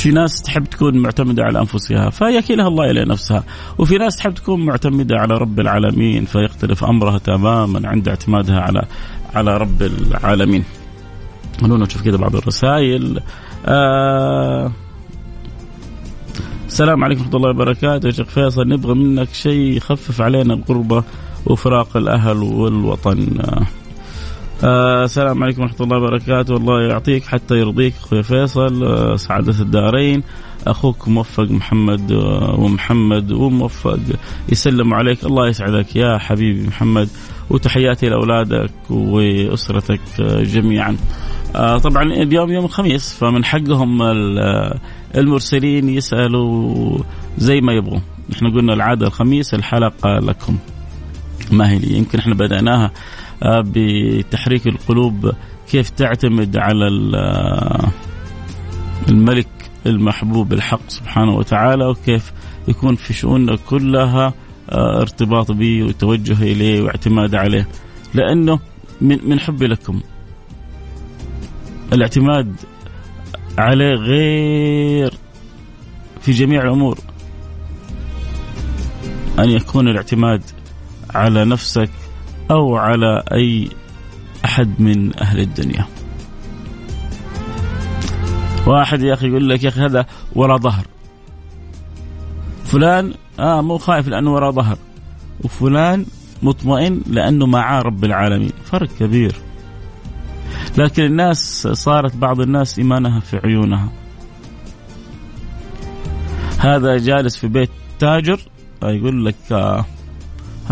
في 0.03 0.11
ناس 0.11 0.41
تحب 0.41 0.63
تكون 0.63 0.97
معتمدة 0.97 1.43
على 1.43 1.59
أنفسها 1.59 2.09
فيكلها 2.09 2.67
الله 2.67 2.91
إلى 2.91 3.05
نفسها. 3.05 3.43
وفي 3.77 3.97
ناس 3.97 4.15
تحب 4.15 4.33
تكون 4.33 4.65
معتمدة 4.65 5.17
على 5.17 5.37
رب 5.37 5.59
العالمين 5.59 6.25
فيختلف 6.25 6.83
أمرها 6.83 7.17
تماما 7.17 7.89
عند 7.89 8.07
اعتمادها 8.07 8.59
على 8.59 8.81
على 9.33 9.57
رب 9.57 9.81
العالمين. 9.81 10.63
خلونا 11.61 11.85
نشوف 11.85 12.01
كذا 12.01 12.17
بعض 12.17 12.35
الرسائل. 12.35 13.19
آه 13.65 14.71
السلام 16.67 17.03
عليكم 17.03 17.21
ورحمة 17.21 17.35
الله 17.35 17.49
وبركاته. 17.49 18.07
يا 18.07 18.11
شيخ 18.11 18.27
فيصل 18.27 18.67
نبغى 18.67 18.93
منك 18.93 19.33
شيء 19.33 19.77
يخفف 19.77 20.21
علينا 20.21 20.53
الغربة 20.53 21.03
وفراق 21.45 21.97
الأهل 21.97 22.37
والوطن. 22.37 23.27
آه. 23.39 23.82
السلام 24.63 25.43
عليكم 25.43 25.61
ورحمة 25.61 25.81
الله 25.81 25.97
وبركاته. 25.97 26.55
الله 26.55 26.81
يعطيك 26.81 27.25
حتى 27.25 27.55
يرضيك 27.55 27.93
أخوي 28.03 28.23
فيصل 28.23 28.83
آه 28.83 29.15
سعادة 29.15 29.61
الدارين. 29.61 30.23
أخوك 30.67 31.07
موفق 31.07 31.51
محمد 31.51 32.11
آه 32.11 32.55
ومحمد 32.59 33.31
وموفق 33.31 33.99
يسلم 34.49 34.93
عليك. 34.93 35.23
الله 35.23 35.47
يسعدك 35.47 35.95
يا 35.95 36.17
حبيبي 36.17 36.67
محمد 36.67 37.09
وتحياتي 37.49 38.09
لأولادك 38.09 38.71
وأسرتك 38.89 40.01
آه 40.19 40.43
جميعا. 40.43 40.97
آه 41.55 41.77
طبعا 41.77 42.03
اليوم 42.03 42.51
يوم 42.51 42.65
الخميس 42.65 43.13
فمن 43.13 43.45
حقهم 43.45 44.01
المرسلين 45.15 45.89
يسألوا 45.89 46.97
زي 47.37 47.61
ما 47.61 47.73
يبغوا 47.73 47.99
إحنا 48.33 48.49
قلنا 48.49 48.73
العادة 48.73 49.07
الخميس 49.07 49.53
الحلقة 49.53 50.19
لكم. 50.19 50.57
ما 51.51 51.69
هي 51.71 51.79
لي؟ 51.79 51.97
يمكن 51.97 52.19
إحنا 52.19 52.33
بدأناها 52.33 52.85
آه، 52.85 52.91
بتحريك 53.45 54.67
القلوب 54.67 55.31
كيف 55.71 55.89
تعتمد 55.89 56.57
على 56.57 56.87
الملك 59.09 59.47
المحبوب 59.85 60.53
الحق 60.53 60.89
سبحانه 60.89 61.35
وتعالى 61.35 61.85
وكيف 61.85 62.33
يكون 62.67 62.95
في 62.95 63.13
شؤوننا 63.13 63.55
كلها 63.55 64.33
آه، 64.69 65.01
ارتباط 65.01 65.51
به 65.51 65.83
وتوجه 65.83 66.43
إليه 66.43 66.81
واعتماد 66.81 67.35
عليه. 67.35 67.67
لأنه 68.13 68.59
من 69.01 69.19
من 69.29 69.39
حبي 69.39 69.67
لكم. 69.67 70.01
الاعتماد 71.93 72.55
عليه 73.57 73.93
غير 73.95 75.13
في 76.21 76.31
جميع 76.31 76.61
الأمور. 76.63 76.97
أن 79.39 79.49
يكون 79.49 79.87
الاعتماد 79.87 80.41
على 81.15 81.45
نفسك 81.45 81.89
أو 82.51 82.75
على 82.75 83.23
أي 83.31 83.69
أحد 84.45 84.81
من 84.81 85.19
أهل 85.19 85.39
الدنيا. 85.39 85.85
واحد 88.67 89.01
يا 89.01 89.13
أخي 89.13 89.27
يقول 89.27 89.49
لك 89.49 89.63
يا 89.63 89.69
أخي 89.69 89.81
هذا 89.81 90.05
وراء 90.35 90.57
ظهر. 90.57 90.87
فلان 92.65 93.13
آه 93.39 93.61
مو 93.61 93.77
خايف 93.77 94.07
لأنه 94.07 94.33
وراء 94.33 94.51
ظهر. 94.51 94.77
وفلان 95.43 96.05
مطمئن 96.43 97.01
لأنه 97.07 97.45
معاه 97.45 97.81
رب 97.81 98.03
العالمين، 98.03 98.51
فرق 98.65 98.89
كبير. 98.99 99.35
لكن 100.77 101.03
الناس 101.03 101.67
صارت 101.67 102.15
بعض 102.15 102.41
الناس 102.41 102.79
إيمانها 102.79 103.19
في 103.19 103.37
عيونها. 103.37 103.89
هذا 106.59 106.97
جالس 106.97 107.37
في 107.37 107.47
بيت 107.47 107.69
تاجر 107.99 108.39
يقول 108.83 109.25
لك 109.25 109.35
آه 109.51 109.85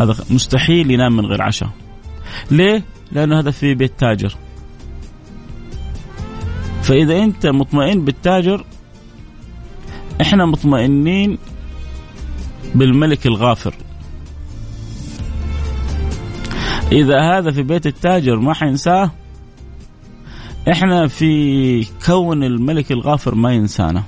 هذا 0.03 0.15
مستحيل 0.29 0.91
ينام 0.91 1.17
من 1.17 1.25
غير 1.25 1.41
عشاء. 1.41 1.70
ليه؟ 2.51 2.84
لأنه 3.12 3.39
هذا 3.39 3.51
في 3.51 3.74
بيت 3.74 4.00
تاجر. 4.00 4.36
فإذا 6.81 7.24
أنت 7.24 7.48
مطمئن 7.48 8.05
بالتاجر 8.05 8.65
إحنا 10.22 10.46
مطمئنين 10.46 11.38
بالملك 12.75 13.25
الغافر. 13.25 13.74
إذا 16.91 17.22
هذا 17.22 17.51
في 17.51 17.63
بيت 17.63 17.88
التاجر 17.88 18.36
ما 18.36 18.53
حينساه 18.53 19.12
إحنا 20.72 21.08
في 21.08 21.84
كون 22.05 22.43
الملك 22.43 22.91
الغافر 22.91 23.36
ما 23.36 23.53
ينسانا. 23.53 24.03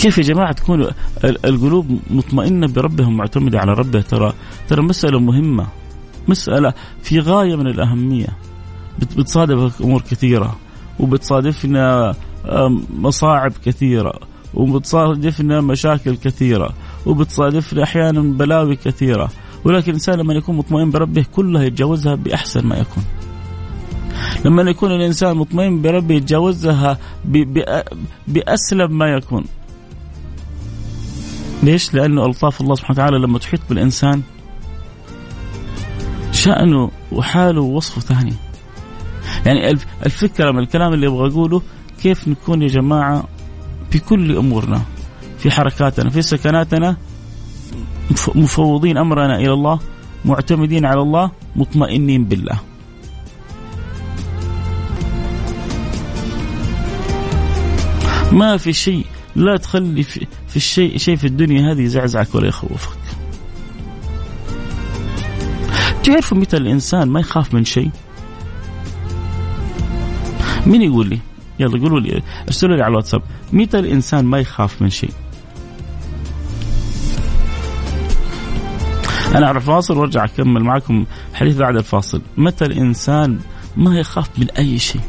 كيف 0.00 0.18
يا 0.18 0.22
جماعة 0.22 0.52
تكون 0.52 0.88
القلوب 1.24 2.00
مطمئنة 2.10 2.66
بربها 2.66 3.08
معتمدة 3.08 3.58
على 3.58 3.72
ربها 3.72 4.00
ترى 4.00 4.32
ترى 4.68 4.82
مسألة 4.82 5.20
مهمة 5.20 5.66
مسألة 6.28 6.74
في 7.02 7.20
غاية 7.20 7.56
من 7.56 7.66
الأهمية 7.66 8.28
بتصادفك 8.98 9.82
أمور 9.82 10.00
كثيرة 10.00 10.56
وبتصادفنا 11.00 12.14
مصاعب 12.98 13.52
كثيرة 13.64 14.12
وبتصادفنا 14.54 15.60
مشاكل 15.60 16.16
كثيرة 16.16 16.70
وبتصادفنا 17.06 17.82
أحيانا 17.82 18.20
بلاوي 18.20 18.76
كثيرة 18.76 19.28
ولكن 19.64 19.88
الإنسان 19.88 20.18
لما 20.18 20.34
يكون 20.34 20.56
مطمئن 20.56 20.90
بربه 20.90 21.24
كلها 21.34 21.62
يتجاوزها 21.62 22.14
بأحسن 22.14 22.66
ما 22.66 22.76
يكون. 22.76 23.04
لما 24.44 24.62
يكون 24.62 24.92
الإنسان 24.92 25.36
مطمئن 25.36 25.82
بربه 25.82 26.14
يتجاوزها 26.14 26.98
باسلم 28.28 28.98
ما 28.98 29.06
يكون. 29.06 29.44
ليش؟ 31.62 31.94
لأنه 31.94 32.26
ألطاف 32.26 32.60
الله 32.60 32.74
سبحانه 32.74 33.00
وتعالى 33.00 33.18
لما 33.18 33.38
تحيط 33.38 33.60
بالإنسان 33.68 34.22
شأنه 36.32 36.90
وحاله 37.12 37.60
ووصفه 37.60 38.00
ثاني 38.00 38.34
يعني 39.46 39.70
الفكرة 40.06 40.50
من 40.50 40.58
الكلام 40.58 40.92
اللي 40.92 41.06
أبغى 41.06 41.30
أقوله 41.30 41.62
كيف 42.02 42.28
نكون 42.28 42.62
يا 42.62 42.68
جماعة 42.68 43.24
في 43.90 43.98
كل 43.98 44.36
أمورنا 44.36 44.82
في 45.38 45.50
حركاتنا 45.50 46.10
في 46.10 46.22
سكناتنا 46.22 46.96
مفوضين 48.34 48.98
أمرنا 48.98 49.36
إلى 49.36 49.52
الله 49.52 49.80
معتمدين 50.24 50.84
على 50.84 51.00
الله 51.00 51.30
مطمئنين 51.56 52.24
بالله 52.24 52.60
ما 58.32 58.56
في 58.56 58.72
شيء 58.72 59.06
لا 59.36 59.56
تخلي 59.56 60.02
في, 60.02 60.26
في 60.50 60.56
الشيء 60.56 60.98
شيء 60.98 61.16
في 61.16 61.26
الدنيا 61.26 61.72
هذه 61.72 61.82
يزعزعك 61.82 62.34
ولا 62.34 62.48
يخوفك. 62.48 62.98
تعرفوا 66.04 66.38
متى 66.38 66.56
الإنسان 66.56 67.08
ما 67.08 67.20
يخاف 67.20 67.54
من 67.54 67.64
شيء؟ 67.64 67.90
مين 70.66 70.82
يقول 70.82 71.08
لي؟ 71.08 71.18
يلا 71.58 71.80
قولوا 71.80 72.00
لي 72.00 72.22
ارسلوا 72.48 72.76
لي 72.76 72.82
على 72.82 72.90
الواتساب. 72.90 73.22
متى 73.52 73.78
الإنسان 73.78 74.24
ما 74.24 74.38
يخاف 74.38 74.82
من 74.82 74.90
شيء. 74.90 75.12
أنا 79.34 79.46
أعرف 79.46 79.66
فاصل 79.66 79.98
وأرجع 79.98 80.24
أكمل 80.24 80.64
معكم 80.64 81.04
حديث 81.34 81.56
بعد 81.56 81.76
الفاصل. 81.76 82.22
متى 82.36 82.64
الانسان 82.64 83.38
ما 83.76 83.98
يخاف 83.98 84.38
من 84.38 84.50
أي 84.50 84.78
شيء. 84.78 85.00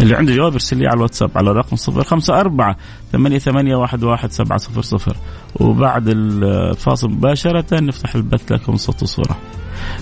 اللي 0.00 0.16
عنده 0.16 0.34
جواب 0.34 0.52
يرسل 0.52 0.78
لي 0.78 0.86
على 0.86 0.96
الواتساب 0.96 1.30
على 1.36 1.52
رقم 1.52 1.76
صفر 1.76 2.04
خمسة 2.04 2.40
أربعة 2.40 2.76
ثمانية, 3.12 3.38
ثمانية 3.38 3.76
واحد, 3.76 4.04
واحد 4.04 4.32
سبعة 4.32 4.58
صفر 4.58 4.82
صفر. 4.82 5.16
وبعد 5.60 6.08
الفاصل 6.08 7.10
مباشرة 7.10 7.80
نفتح 7.80 8.14
البث 8.14 8.52
لكم 8.52 8.76
صوت 8.76 9.02
وصورة. 9.02 9.36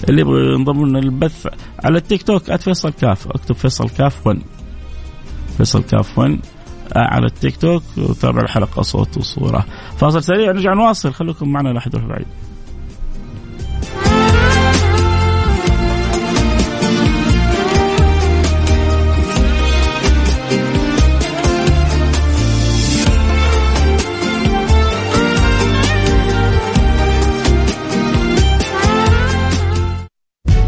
اللي 0.09 0.20
يبغى 0.20 0.54
ينضم 0.54 0.87
لنا 0.87 0.98
البث 0.98 1.46
على 1.85 1.98
التيك 1.98 2.22
توك 2.22 2.56
@فيصل 2.56 2.92
كاف. 2.92 3.26
اكتب 3.28 3.54
فيصل 3.54 3.88
كاف 3.88 4.26
1 4.26 4.42
فيصل 5.56 5.82
كاف 5.82 6.18
1 6.18 6.38
على 6.96 7.26
التيك 7.26 7.56
توك. 7.56 7.82
وتابع 7.98 8.40
الحلقة 8.40 8.82
صوت 8.82 9.16
وصورة. 9.16 9.64
فاصل 9.96 10.22
سريع 10.22 10.52
نرجع 10.52 10.74
نواصل. 10.74 11.12
خليكم 11.12 11.52
معنا 11.52 11.68
لا 11.68 11.78
أحد 11.78 11.94
يروح 11.94 12.06
بعيد. 12.06 12.26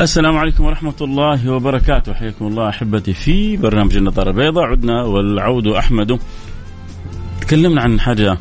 السلام 0.00 0.36
عليكم 0.36 0.64
ورحمة 0.64 0.94
الله 1.00 1.52
وبركاته. 1.52 2.14
حياكم 2.14 2.46
الله 2.46 2.68
أحبتي 2.68 3.12
في 3.12 3.56
برنامج 3.56 3.96
النظارة 3.96 4.30
البيضاء. 4.30 4.64
عدنا 4.64 5.02
والعود 5.02 5.66
أحمد. 5.66 6.18
تكلمنا 7.40 7.82
عن 7.82 8.00
حاجة 8.00 8.38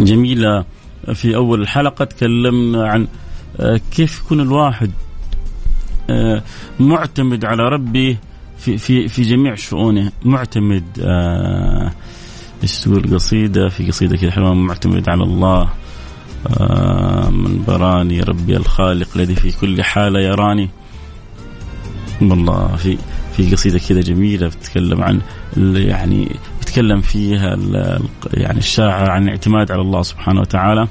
جميلة 0.00 0.64
في 1.14 1.36
أول 1.36 1.60
الحلقة. 1.62 2.04
تكلمنا 2.04 2.88
عن 2.88 3.08
آه، 3.60 3.80
كيف 3.90 4.20
يكون 4.20 4.40
الواحد 4.40 4.90
آه، 6.10 6.42
معتمد 6.80 7.44
على 7.44 7.68
ربه 7.68 8.16
في 8.58 8.78
في 8.78 9.08
في 9.08 9.22
جميع 9.22 9.54
شؤونه. 9.54 10.12
معتمد 10.24 10.84
آه، 11.02 11.92
إيش 12.62 12.80
تقول؟ 12.80 13.14
قصيدة 13.14 13.68
في 13.68 13.86
قصيدة 13.86 14.16
كذا 14.16 14.30
حلوة. 14.30 14.54
معتمد 14.54 15.08
على 15.08 15.22
الله. 15.22 15.68
من 17.30 17.64
براني 17.66 18.20
ربي 18.20 18.56
الخالق 18.56 19.08
الذي 19.16 19.34
في 19.34 19.52
كل 19.60 19.82
حالة 19.82 20.20
يراني. 20.20 20.70
والله 22.22 22.76
في 22.76 22.98
في 23.36 23.52
قصيدة 23.52 23.78
كذا 23.78 24.00
جميلة 24.00 24.46
بتتكلم 24.46 25.02
عن 25.02 25.20
يعني 25.74 26.36
بتكلم 26.60 27.00
فيها 27.00 27.56
يعني 28.34 28.58
الشاعر 28.58 29.10
عن 29.10 29.22
الاعتماد 29.22 29.72
على 29.72 29.80
الله 29.80 30.02
سبحانه 30.02 30.40
وتعالى. 30.40 30.88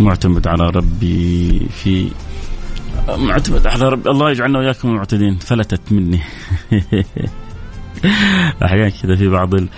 معتمد 0.00 0.48
على 0.48 0.70
ربي 0.70 1.60
في 1.68 2.08
معتمد 3.08 3.66
على 3.66 3.88
ربي 3.88 4.10
الله 4.10 4.30
يجعلنا 4.30 4.58
وإياكم 4.58 4.88
المعتدين 4.88 5.36
فلتت 5.36 5.92
مني. 5.92 6.20
أحيانا 8.64 8.88
كذا 8.88 9.16
في 9.16 9.28
بعض 9.28 9.54
ال 9.54 9.68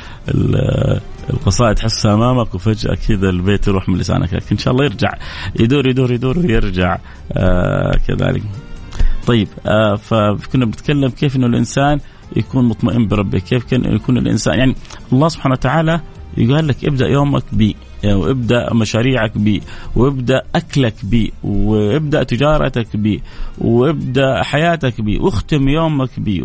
القصائد 1.30 1.74
تحسها 1.74 2.14
أمامك 2.14 2.54
وفجأة 2.54 2.94
كذا 3.08 3.28
البيت 3.28 3.68
يروح 3.68 3.88
من 3.88 3.98
لسانك 3.98 4.34
لكن 4.34 4.46
إن 4.52 4.58
شاء 4.58 4.74
الله 4.74 4.84
يرجع. 4.84 5.10
يدور 5.60 5.86
يدور 5.88 6.12
يدور 6.12 6.38
ويرجع 6.38 6.98
آه 7.32 7.98
كذلك. 8.08 8.42
طيب 9.26 9.48
آه 9.66 9.94
فكنا 9.94 10.64
بنتكلم 10.64 11.08
كيف 11.08 11.36
إنه 11.36 11.46
الإنسان 11.46 12.00
يكون 12.36 12.64
مطمئن 12.64 13.08
بربه 13.08 13.38
كيف 13.38 13.64
كان 13.64 13.94
يكون 13.94 14.18
الإنسان. 14.18 14.58
يعني 14.58 14.74
الله 15.12 15.28
سبحانه 15.28 15.52
وتعالى 15.52 16.00
يقال 16.36 16.66
لك 16.68 16.84
ابدأ 16.84 17.06
يومك 17.06 17.44
بي 17.52 17.76
يعني 18.02 18.16
وابدأ 18.16 18.74
مشاريعك 18.74 19.38
بي 19.38 19.62
وابدأ 19.96 20.42
أكلك 20.54 20.94
بي 21.02 21.32
وابدأ 21.44 22.22
تجارتك 22.22 22.96
بي 22.96 23.22
وابدأ 23.58 24.42
حياتك 24.42 25.00
بي 25.00 25.18
واختم 25.18 25.68
يومك 25.68 26.20
بي 26.20 26.42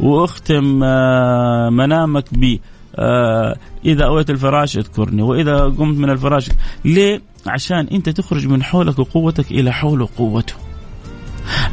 واختم 0.00 0.80
آه، 0.84 1.70
منامك 1.70 2.34
بي 2.34 2.60
آه، 3.00 3.56
إذا 3.84 4.04
أويت 4.04 4.30
الفراش 4.30 4.78
اذكرني 4.78 5.22
وإذا 5.22 5.64
قمت 5.64 5.98
من 5.98 6.10
الفراش 6.10 6.48
ليه؟ 6.84 7.22
عشان 7.46 7.86
أنت 7.86 8.08
تخرج 8.08 8.46
من 8.46 8.62
حولك 8.62 8.98
وقوتك 8.98 9.50
إلى 9.50 9.72
حول 9.72 10.02
وقوته 10.02 10.54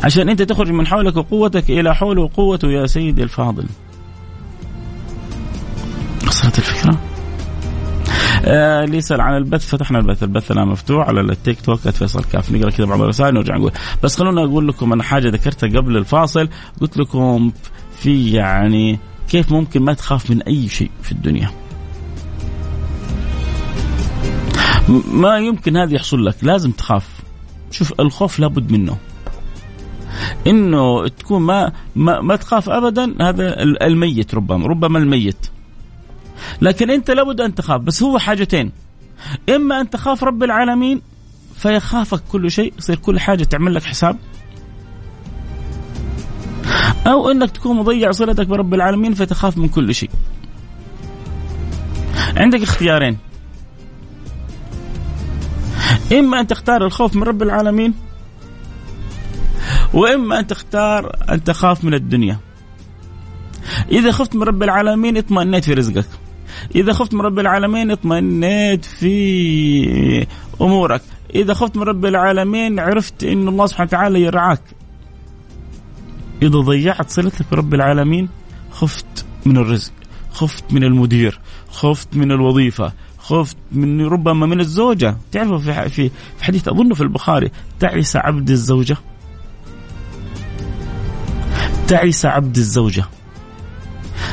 عشان 0.03 0.29
أنت 0.29 0.41
تخرج 0.41 0.71
من 0.71 0.87
حولك 0.87 1.17
وقوتك 1.17 1.69
إلى 1.69 1.95
حول 1.95 2.19
وقوته 2.19 2.67
يا 2.67 2.85
سيدي 2.85 3.23
الفاضل. 3.23 3.65
وصلت 6.27 6.57
الفكرة؟ 6.57 6.99
آه 8.45 8.83
اللي 8.83 8.97
يسال 8.97 9.21
عن 9.21 9.37
البث 9.37 9.65
فتحنا 9.65 9.99
البث. 9.99 10.23
البث 10.23 10.51
الان 10.51 10.67
مفتوح 10.67 11.07
على 11.07 11.21
التيك 11.21 11.61
توك 11.61 11.79
فيصل 11.79 12.23
كاف. 12.23 12.51
نقرأ 12.51 12.69
كذا 12.69 12.85
بعض 12.85 13.01
الرسائل 13.01 13.35
ونرجع 13.37 13.57
نقول. 13.57 13.71
بس 14.03 14.15
خلونا 14.19 14.43
أقول 14.43 14.67
لكم 14.67 14.93
أنا 14.93 15.03
حاجة 15.03 15.29
ذكرتها 15.29 15.79
قبل 15.79 15.97
الفاصل. 15.97 16.49
قلت 16.81 16.97
لكم 16.97 17.51
في 17.99 18.31
يعني 18.31 18.99
كيف 19.29 19.51
ممكن 19.51 19.81
ما 19.81 19.93
تخاف 19.93 20.31
من 20.31 20.41
أي 20.41 20.69
شيء 20.69 20.91
في 21.01 21.11
الدنيا؟ 21.11 21.51
ما 25.11 25.37
يمكن 25.37 25.77
هذا 25.77 25.93
يحصل 25.93 26.25
لك 26.25 26.35
لازم 26.41 26.71
تخاف. 26.71 27.07
شوف 27.71 27.99
الخوف 27.99 28.39
لابد 28.39 28.71
منه. 28.71 28.97
إنه 30.47 31.07
تكون 31.07 31.41
ما 31.41 31.71
ما, 31.95 32.21
ما 32.21 32.35
تخاف 32.35 32.69
ابدا 32.69 33.15
هذا 33.21 33.63
الميت 33.63 34.35
ربما 34.35 34.67
ربما 34.67 34.99
الميت. 34.99 35.47
لكن 36.61 36.89
أنت 36.89 37.11
لابد 37.11 37.41
أن 37.41 37.55
تخاف 37.55 37.81
بس 37.81 38.03
هو 38.03 38.17
حاجتين. 38.19 38.71
إما 39.49 39.81
أن 39.81 39.89
تخاف 39.89 40.23
رب 40.23 40.43
العالمين 40.43 41.01
فيخافك 41.55 42.21
كل 42.31 42.51
شيء 42.51 42.73
يصير 42.77 42.95
كل 42.95 43.19
حاجة 43.19 43.43
تعمل 43.43 43.75
لك 43.75 43.83
حساب. 43.83 44.17
أو 47.07 47.31
إنك 47.31 47.51
تكون 47.51 47.77
مضيع 47.77 48.11
صلتك 48.11 48.47
برب 48.47 48.73
العالمين 48.73 49.13
فتخاف 49.13 49.57
من 49.57 49.67
كل 49.67 49.95
شيء. 49.95 50.09
عندك 52.37 52.61
اختيارين. 52.61 53.17
إما 56.11 56.39
أن 56.39 56.47
تختار 56.47 56.85
الخوف 56.85 57.15
من 57.15 57.23
رب 57.23 57.41
العالمين 57.43 57.93
وإما 59.93 60.39
أن 60.39 60.47
تختار 60.47 61.15
أن 61.29 61.43
تخاف 61.43 61.83
من 61.83 61.93
الدنيا. 61.93 62.37
إذا 63.91 64.11
خفت 64.11 64.35
من 64.35 64.43
رب 64.43 64.63
العالمين 64.63 65.17
اطمئنيت 65.17 65.65
في 65.65 65.73
رزقك. 65.73 66.07
إذا 66.75 66.93
خفت 66.93 67.13
من 67.13 67.21
رب 67.21 67.39
العالمين 67.39 67.91
اطمئنيت 67.91 68.85
في 68.85 70.27
أمورك. 70.61 71.01
إذا 71.35 71.53
خفت 71.53 71.77
من 71.77 71.83
رب 71.83 72.05
العالمين 72.05 72.79
عرفت 72.79 73.23
إن 73.23 73.47
الله 73.47 73.65
سبحانه 73.65 73.87
وتعالى 73.87 74.21
يرعاك. 74.21 74.61
إذا 76.41 76.59
ضيعت 76.59 77.09
صلتك 77.09 77.45
برب 77.51 77.73
العالمين 77.73 78.29
خفت 78.71 79.25
من 79.45 79.57
الرزق 79.57 79.91
خفت 80.31 80.73
من 80.73 80.83
المدير 80.83 81.39
خفت 81.69 82.15
من 82.15 82.31
الوظيفة 82.31 82.93
خفت 83.19 83.57
من 83.71 84.05
ربما 84.05 84.45
من 84.45 84.59
الزوجة. 84.59 85.17
تعرفوا 85.31 85.57
في 85.57 85.89
في 85.89 86.11
حديث 86.41 86.67
أظنه 86.67 86.95
في 86.95 87.01
البخاري 87.01 87.51
تعس 87.79 88.15
عبد 88.15 88.49
الزوجة. 88.49 88.97
تعس 91.87 92.25
عبد 92.25 92.57
الزوجة. 92.57 93.05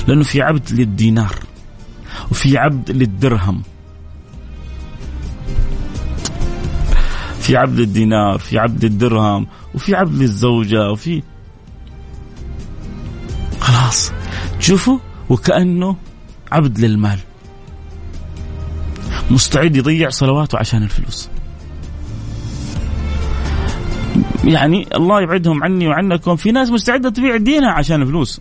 لأنه 0.08 0.22
في 0.22 0.42
عبد 0.42 0.72
للدينار 0.72 1.34
وفي 2.30 2.58
عبد 2.58 2.90
للدرهم. 2.90 3.62
في 7.40 7.56
عبد 7.56 7.78
الدينار 7.78 8.38
في 8.38 8.58
عبد 8.58 8.84
الدرهم 8.84 9.46
وفي 9.74 9.94
عبد 9.94 10.14
للزوجة 10.14 10.90
وفي 10.90 11.22
خلاص. 13.64 14.12
تشوفوا 14.61 14.98
وكأنه 15.29 15.96
عبد 16.53 16.79
للمال. 16.79 17.18
مستعد 19.31 19.77
يضيع 19.77 20.11
صلواته 20.11 20.59
عشان 20.59 20.83
الفلوس. 20.83 21.29
يعني 24.44 24.87
الله 24.94 25.22
يبعدهم 25.22 25.64
عني 25.64 25.88
وعنكم. 25.88 26.37
في 26.37 26.53
ناس 26.53 26.70
مستعدة 26.70 27.11
تبيع 27.11 27.37
دينها 27.37 27.70
عشان 27.70 28.03
الفلوس. 28.03 28.40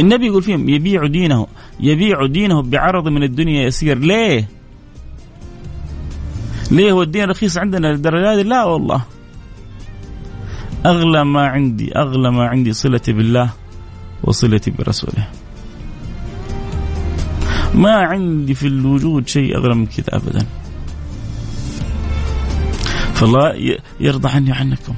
النبي 0.00 0.26
يقول 0.26 0.42
فيهم 0.42 0.68
يبيع 0.68 1.06
دينه 1.06 1.46
يبيع 1.80 2.26
دينه 2.26 2.62
بعرض 2.62 3.08
من 3.08 3.22
الدنيا 3.22 3.66
يسير. 3.66 3.98
ليه؟ 3.98 4.48
ليه 6.70 6.92
هو 6.92 7.02
الدين 7.02 7.24
رخيص 7.30 7.58
عندنا 7.58 7.86
للدرجة 7.86 8.42
لا 8.42 8.64
والله. 8.64 9.13
أغلى 10.86 11.24
ما 11.24 11.46
عندي 11.46 11.96
أغلى 11.96 12.30
ما 12.30 12.48
عندي 12.48 12.72
صلتي 12.72 13.12
بالله 13.12 13.50
وصلتي 14.22 14.70
برسوله. 14.70 15.28
ما 17.74 17.94
عندي 17.94 18.54
في 18.54 18.66
الوجود 18.66 19.28
شيء 19.28 19.56
أغلى 19.56 19.74
من 19.74 19.86
كذا 19.86 20.16
أبدا. 20.16 20.46
فالله 23.14 23.78
يرضى 24.00 24.28
عني 24.28 24.50
وعنكم. 24.50 24.94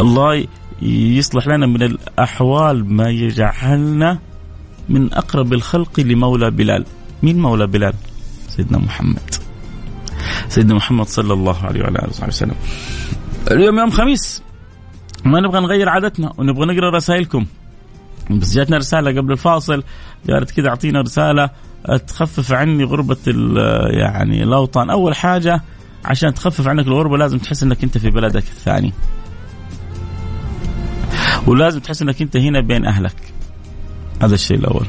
الله 0.00 0.46
يصلح 0.82 1.46
لنا 1.46 1.66
من 1.66 1.82
الأحوال 1.82 2.92
ما 2.92 3.08
يجعلنا 3.10 4.18
من 4.88 5.12
أقرب 5.12 5.52
الخلق 5.52 6.00
لمولى 6.00 6.50
بلال. 6.50 6.84
مين 7.22 7.38
مولى 7.38 7.66
بلال؟ 7.66 7.94
سيدنا 8.48 8.78
محمد. 8.78 9.33
سيدنا 10.54 10.74
محمد 10.74 11.06
صلى 11.06 11.32
الله 11.32 11.64
عليه 11.64 11.82
وعلى 11.82 11.98
آله 11.98 12.08
وصحبه 12.08 12.28
وسلم. 12.28 12.54
اليوم 13.50 13.78
يوم 13.78 13.90
خميس 13.90 14.42
ما 15.24 15.40
نبغى 15.40 15.60
نغير 15.60 15.88
عادتنا 15.88 16.32
ونبغى 16.38 16.66
نقرأ 16.66 16.90
رسائلكم. 16.90 17.46
بس 18.30 18.54
جاتنا 18.54 18.76
رسالة 18.76 19.20
قبل 19.20 19.32
الفاصل 19.32 19.82
قالت 20.30 20.50
كذا 20.50 20.68
أعطينا 20.68 21.00
رسالة 21.00 21.50
تخفف 22.06 22.52
عني 22.52 22.84
غربة 22.84 23.16
يعني 23.90 24.42
الأوطان. 24.42 24.90
أول 24.90 25.14
حاجة 25.14 25.62
عشان 26.04 26.34
تخفف 26.34 26.68
عنك 26.68 26.86
الغربة 26.86 27.16
لازم 27.16 27.38
تحس 27.38 27.62
إنك 27.62 27.84
أنت 27.84 27.98
في 27.98 28.10
بلدك 28.10 28.42
الثاني. 28.42 28.92
ولازم 31.46 31.80
تحس 31.80 32.02
إنك 32.02 32.22
أنت 32.22 32.36
هنا 32.36 32.60
بين 32.60 32.86
أهلك. 32.86 33.16
هذا 34.22 34.34
الشيء 34.34 34.56
الأول. 34.56 34.86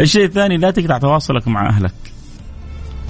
الشيء 0.00 0.24
الثاني 0.24 0.56
لا 0.56 0.70
تقطع 0.70 0.98
تواصلك 0.98 1.48
مع 1.48 1.68
أهلك. 1.68 1.92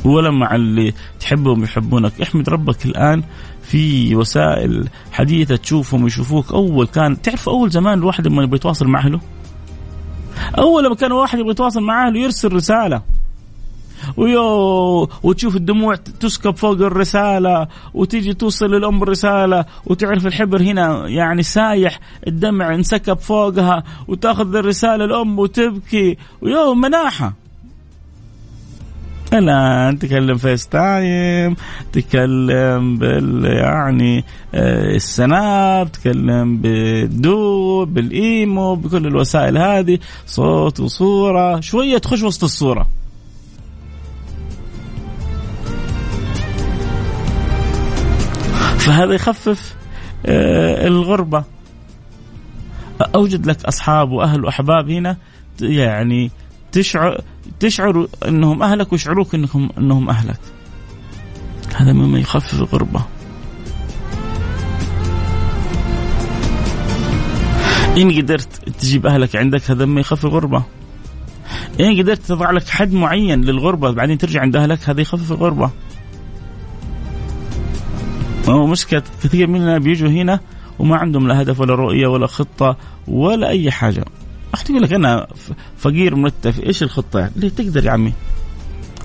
ولا 0.04 0.30
مع 0.30 0.54
اللي 0.54 0.94
تحبهم 1.20 1.64
يحبونك. 1.64 2.20
احمد 2.22 2.48
ربك 2.48 2.86
الآن 2.86 3.22
في 3.62 4.16
وسائل 4.16 4.88
حديثة 5.12 5.56
تشوفهم 5.56 6.04
ويشوفوك. 6.04 6.52
أول 6.52 6.86
كان 6.86 7.22
تعرف 7.22 7.48
أول 7.48 7.70
زمان 7.70 7.98
الواحد 7.98 8.26
لما 8.26 8.42
يبغى 8.42 8.56
يتواصل 8.56 8.86
مع 8.86 9.00
أهله؟ 9.00 9.20
أول 10.58 10.84
لما 10.84 10.94
كان 10.94 11.12
واحد 11.12 11.38
يبغى 11.38 11.50
يتواصل 11.50 11.82
مع 11.82 12.06
أهله 12.06 12.20
يرسل 12.20 12.52
رسالة. 12.52 13.02
ويو 14.16 15.08
وتشوف 15.22 15.56
الدموع 15.56 15.94
تسكب 15.94 16.56
فوق 16.56 16.72
الرسالة 16.72 17.68
وتيجي 17.94 18.34
توصل 18.34 18.66
للأم 18.66 19.02
الرساله 19.02 19.64
وتعرف 19.86 20.26
الحبر 20.26 20.62
هنا 20.62 21.08
يعني 21.08 21.42
سايح 21.42 22.00
الدمع 22.26 22.74
انسكب 22.74 23.18
فوقها 23.18 23.84
وتأخذ 24.08 24.54
الرسالة 24.56 25.04
الام 25.04 25.38
وتبكي. 25.38 26.16
ويو 26.42 26.74
مناحة. 26.74 27.39
الان 29.33 29.99
تكلم 29.99 30.37
FaceTime 30.37 31.57
تكلم 31.93 32.99
بال 32.99 33.45
يعني 33.45 34.25
آه، 34.55 34.95
ال 34.96 35.16
Snap 35.16 35.92
تكلم 35.93 36.57
بالدو 36.57 37.85
بال 37.85 38.20
imo 38.20 38.74
بكل 38.75 39.07
الوسائل 39.07 39.59
هذه 39.59 39.99
صوت 40.27 40.81
وصورة 40.81 41.61
شوية 41.61 41.99
تخش 41.99 42.23
وسط 42.23 42.45
الصورة. 42.45 42.87
فهذا 48.79 49.14
يخفف 49.14 49.75
آه، 50.27 50.87
الغربة. 50.87 51.45
أوجد 53.14 53.47
لك 53.47 53.64
أصحاب 53.64 54.11
وأهل 54.11 54.45
وأحباب 54.45 54.90
هنا 54.90 55.16
يعني 55.61 56.31
تشعر 56.73 57.21
تشعر 57.61 58.07
انهم 58.29 58.62
اهلك 58.62 58.92
ويشعروك 58.92 59.35
انهم 59.35 59.70
انهم 59.79 60.09
اهلك. 60.09 60.40
هذا 61.76 61.92
مما 61.92 62.18
يخفف 62.18 62.55
الغربة. 62.55 63.00
إن 67.96 68.16
قدرت 68.16 68.68
تجيب 68.68 69.07
أهلك 69.07 69.37
عندك 69.37 69.70
هذا 69.70 69.85
ما 69.85 70.00
يخفف 70.00 70.24
الغربة 70.24 70.62
إن 71.81 72.00
قدرت 72.00 72.22
تضع 72.26 72.50
لك 72.50 72.68
حد 72.68 72.92
معين 72.92 73.40
للغربة 73.40 73.90
بعدين 73.90 74.18
ترجع 74.18 74.40
عند 74.40 74.57
أهلك 74.57 74.88
هذا 74.88 75.00
يخفف 75.00 75.33
الغربة 75.33 75.70
هو 78.48 78.66
مشكلة 78.66 79.03
كثير 79.22 79.46
مننا 79.46 79.79
بيجوا 79.79 80.09
هنا 80.09 80.40
وما 80.79 80.96
عندهم 80.96 81.29
لا 81.29 81.42
هدف 81.42 81.61
ولا 81.61 81.74
رؤية 81.74 82.07
ولا 82.07 82.26
خطة 82.26 82.76
ولا 83.09 83.48
أي 83.48 83.70
حاجة 83.70 84.05
احد 84.54 84.70
يقول 84.70 84.82
لك 84.82 84.92
أنا 84.92 85.26
فقير 85.78 86.16
مرتب 86.16 86.60
إيش 86.60 86.82
الخطة؟ 86.82 87.30
ليه 87.36 87.48
تقدر 87.48 87.84
يا 87.84 87.90
عمي. 87.90 88.12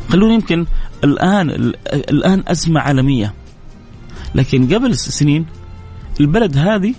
خلوني 0.09 0.33
يمكن 0.33 0.65
الآن 1.03 1.49
الآن 1.87 2.43
أزمة 2.47 2.81
عالمية. 2.81 3.33
لكن 4.35 4.73
قبل 4.73 4.95
سنين 4.95 5.45
البلد 6.19 6.57
هذه 6.57 6.93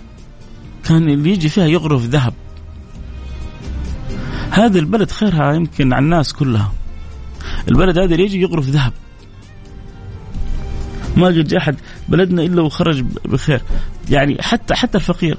كان 0.83 1.09
اللي 1.09 1.31
يجي 1.31 1.49
فيها 1.49 1.65
يغرف 1.65 2.05
ذهب. 2.05 2.33
هذه 4.51 4.79
البلد 4.79 5.11
خيرها 5.11 5.53
يمكن 5.53 5.93
على 5.93 6.03
الناس 6.03 6.33
كلها. 6.33 6.73
البلد 7.67 7.97
هذا 7.97 8.13
اللي 8.13 8.23
يجي 8.23 8.41
يغرف 8.41 8.65
ذهب. 8.65 8.93
ما 11.17 11.27
قد 11.27 11.53
احد 11.53 11.75
بلدنا 12.09 12.43
إلا 12.43 12.61
وخرج 12.61 13.05
بخير. 13.25 13.61
يعني 14.09 14.37
حتى 14.41 14.75
حتى 14.75 14.97
الفقير 14.97 15.37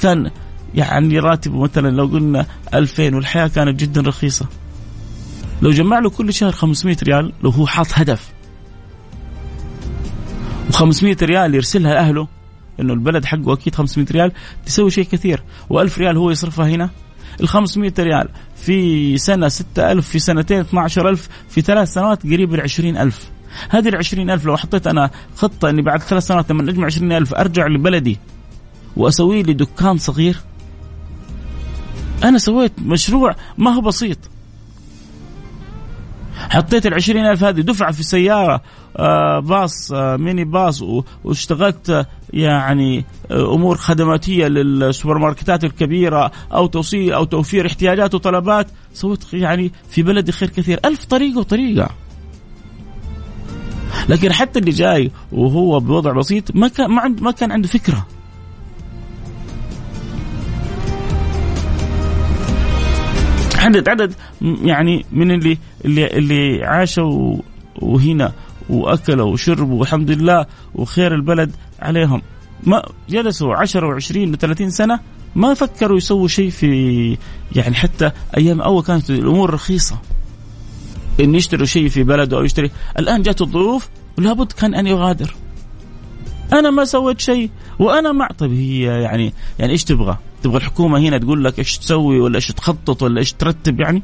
كان 0.00 0.30
يعني 0.74 1.18
راتبه 1.18 1.62
مثلا 1.62 1.88
لو 1.88 2.06
قلنا 2.06 2.46
2000 2.74 3.14
والحياة 3.14 3.48
كانت 3.48 3.80
جدا 3.80 4.00
رخيصة. 4.00 4.46
لو 5.62 5.70
جمع 5.70 5.98
له 5.98 6.10
كل 6.10 6.32
شهر 6.32 6.52
500 6.52 6.96
ريال 7.02 7.32
لو 7.42 7.50
هو 7.50 7.66
حاط 7.66 7.86
هدف. 7.92 8.32
و500 10.72 11.22
ريال 11.22 11.54
يرسلها 11.54 11.94
لاهله 11.94 12.28
إنه 12.80 12.92
البلد 12.92 13.24
حقه 13.24 13.52
أكيد 13.52 13.74
500 13.74 14.06
ريال 14.10 14.32
تسوي 14.66 14.90
شيء 14.90 15.04
كثير. 15.04 15.42
و1000 15.72 15.98
ريال 15.98 16.16
هو 16.16 16.30
يصرفها 16.30 16.68
هنا. 16.68 16.90
ال 17.40 17.48
500 17.48 17.92
ريال 17.98 18.28
في 18.56 19.18
سنة 19.18 19.48
6000 19.48 20.08
في 20.08 20.18
سنتين 20.18 20.60
12000 20.60 21.28
في 21.48 21.60
ثلاث 21.60 21.92
سنوات 21.92 22.22
قريب 22.22 22.54
ال 22.54 22.60
20000 22.60 23.30
هذه 23.70 23.88
ال 23.88 23.96
20000 23.96 24.44
لو 24.44 24.56
حطيت 24.56 24.86
أنا 24.86 25.10
خطة 25.36 25.70
أني 25.70 25.82
بعد 25.82 26.02
ثلاث 26.02 26.26
سنوات 26.26 26.50
لما 26.50 26.70
أجمع 26.70 26.86
20000 26.86 27.34
أرجع 27.34 27.66
لبلدي 27.66 28.18
وأسوي 28.96 29.42
لي 29.42 29.52
دكان 29.52 29.98
صغير 29.98 30.36
أنا 32.24 32.38
سويت 32.38 32.72
مشروع 32.78 33.36
ما 33.58 33.70
هو 33.70 33.80
بسيط. 33.80 34.18
حطيت 36.38 36.86
العشرين 36.86 37.26
ألف 37.26 37.44
هذه 37.44 37.60
دفعة 37.60 37.92
في 37.92 38.02
سيارة 38.02 38.60
آه 38.96 39.40
باص 39.40 39.92
آه 39.92 40.16
ميني 40.16 40.44
باص 40.44 40.82
واشتغلت 41.24 41.90
آه 41.90 42.06
يعني 42.32 43.04
أمور 43.30 43.76
خدماتية 43.76 44.46
للسوبر 44.46 45.18
ماركتات 45.18 45.64
الكبيرة 45.64 46.30
أو 46.52 46.66
توصيل 46.66 47.12
أو 47.12 47.24
توفير 47.24 47.66
احتياجات 47.66 48.14
وطلبات. 48.14 48.66
سويت 48.94 49.34
يعني 49.34 49.72
في 49.90 50.02
بلدي 50.02 50.32
خير 50.32 50.48
كثير. 50.48 50.80
ألف 50.84 51.04
طريقة 51.04 51.38
وطريقة. 51.38 51.88
لكن 54.08 54.32
حتى 54.32 54.58
اللي 54.58 54.70
جاي 54.70 55.10
وهو 55.32 55.80
بوضع 55.80 56.12
بسيط 56.12 56.56
ما 56.56 56.68
كان 56.68 56.90
ما, 56.90 57.08
ما 57.08 57.30
كان 57.30 57.52
عنده 57.52 57.68
فكرة. 57.68 58.06
عدد 63.58 63.88
عدد 63.88 64.14
يعني 64.42 65.04
من 65.12 65.30
اللي 65.30 65.58
اللي 65.84 66.06
اللي 66.06 66.64
عاشوا 66.64 67.36
وهنا 67.82 68.32
وأكلوا 68.68 69.32
وشربوا 69.32 69.80
والحمد 69.80 70.10
لله 70.10 70.46
وخير 70.74 71.14
البلد 71.14 71.50
عليهم. 71.80 72.22
ما 72.62 72.82
جلسوا 73.08 73.54
10 73.54 74.00
و20 74.00 74.36
و30 74.36 74.68
سنة 74.68 75.00
ما 75.34 75.54
فكروا 75.54 75.96
يسووا 75.96 76.28
شيء 76.28 76.50
في 76.50 77.16
يعني 77.56 77.74
حتى 77.74 78.10
أيام 78.36 78.60
أول 78.60 78.82
كانت 78.82 79.10
الأمور 79.10 79.54
رخيصة. 79.54 79.98
إن 81.20 81.34
يشتروا 81.34 81.66
شيء 81.66 81.88
في 81.88 82.02
بلده 82.02 82.36
أو 82.36 82.44
يشتري. 82.44 82.70
الآن 82.98 83.22
جات 83.22 83.42
الظروف 83.42 83.88
ولابد 84.18 84.52
كان 84.52 84.74
أن 84.74 84.86
يغادر. 84.86 85.34
أنا 86.52 86.70
ما 86.70 86.84
سويت 86.84 87.20
شيء 87.20 87.50
وأنا 87.78 88.12
مع 88.12 88.28
طيب 88.38 88.52
هي 88.52 88.82
يعني 88.82 89.32
يعني 89.58 89.72
إيش 89.72 89.84
تبغى؟ 89.84 90.18
تبغى 90.42 90.56
الحكومة 90.56 90.98
هنا 90.98 91.18
تقول 91.18 91.44
لك 91.44 91.58
إيش 91.58 91.78
تسوي 91.78 92.20
ولا 92.20 92.36
إيش 92.36 92.46
تخطط 92.46 93.02
ولا 93.02 93.18
إيش 93.18 93.32
ترتب 93.32 93.80
يعني؟ 93.80 94.02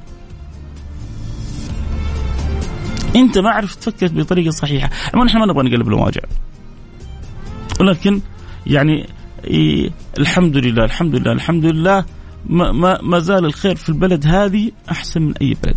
أنت 3.16 3.38
ما 3.38 3.50
عرفت 3.50 3.82
تفكر 3.82 4.08
بطريقة 4.08 4.50
صحيحة، 4.50 4.90
عموما 5.14 5.28
إحنا 5.28 5.40
ما 5.40 5.46
نبغى 5.46 5.68
نقلب 5.68 5.88
المواجع. 5.88 6.20
ولكن 7.80 8.20
يعني 8.66 9.08
إيه 9.44 9.90
الحمد 10.18 10.56
لله 10.56 10.84
الحمد 10.84 11.14
لله 11.14 11.32
الحمد 11.32 11.64
لله 11.64 12.04
ما, 12.46 12.72
ما, 12.72 12.98
ما 13.02 13.18
زال 13.18 13.44
الخير 13.44 13.76
في 13.76 13.88
البلد 13.88 14.26
هذه 14.26 14.70
أحسن 14.90 15.22
من 15.22 15.34
أي 15.42 15.56
بلد. 15.62 15.76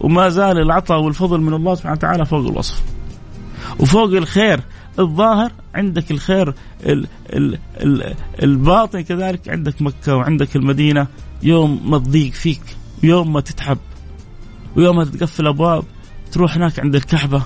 وما 0.00 0.28
زال 0.28 0.58
العطاء 0.58 1.00
والفضل 1.00 1.40
من 1.40 1.54
الله 1.54 1.74
سبحانه 1.74 1.94
وتعالى 1.94 2.26
فوق 2.26 2.46
الوصف. 2.46 2.82
وفوق 3.80 4.12
الخير 4.12 4.60
الظاهر 4.98 5.52
عندك 5.74 6.10
الخير 6.10 6.54
ال 6.86 7.06
ال 7.32 7.58
ال 7.82 8.14
الباطن 8.42 9.00
كذلك 9.00 9.48
عندك 9.48 9.82
مكة 9.82 10.16
وعندك 10.16 10.56
المدينة. 10.56 11.06
يوم 11.42 11.90
ما 11.90 11.98
تضيق 11.98 12.32
فيك 12.32 12.62
يوم 13.02 13.32
ما 13.32 13.40
تتعب 13.40 13.78
ويوم 14.76 14.96
ما 14.96 15.04
تتقفل 15.04 15.46
أبواب 15.46 15.84
تروح 16.32 16.56
هناك 16.56 16.80
عند 16.80 16.94
الكعبة 16.94 17.42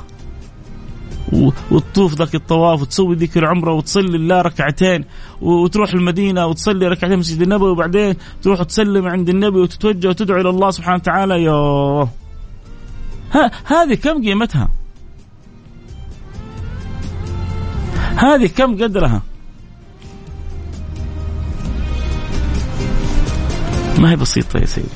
وتطوف 1.70 2.14
ذاك 2.14 2.34
الطواف 2.34 2.82
وتسوي 2.82 3.16
ذيك 3.16 3.38
العمرة 3.38 3.72
وتصلي 3.72 4.16
الله 4.16 4.42
ركعتين 4.42 5.04
وتروح 5.40 5.92
المدينة 5.92 6.46
وتصلي 6.46 6.88
ركعتين 6.88 7.18
مسجد 7.18 7.42
النبوي 7.42 7.70
وبعدين 7.70 8.14
تروح 8.42 8.62
تسلم 8.62 9.06
عند 9.06 9.28
النبي 9.28 9.58
وتتوجه 9.58 10.08
وتدعو 10.08 10.40
إلى 10.40 10.48
الله 10.48 10.70
سبحانه 10.70 10.96
وتعالى. 10.96 11.42
يوه! 11.42 12.08
هذه 13.64 13.94
كم 13.94 14.22
قيمتها؟ 14.24 14.68
هذه 18.16 18.46
كم 18.46 18.82
قدرها؟ 18.82 19.22
ما 23.98 24.10
هي 24.10 24.16
بسيطة 24.16 24.58
يا 24.58 24.66
سيدي. 24.66 24.88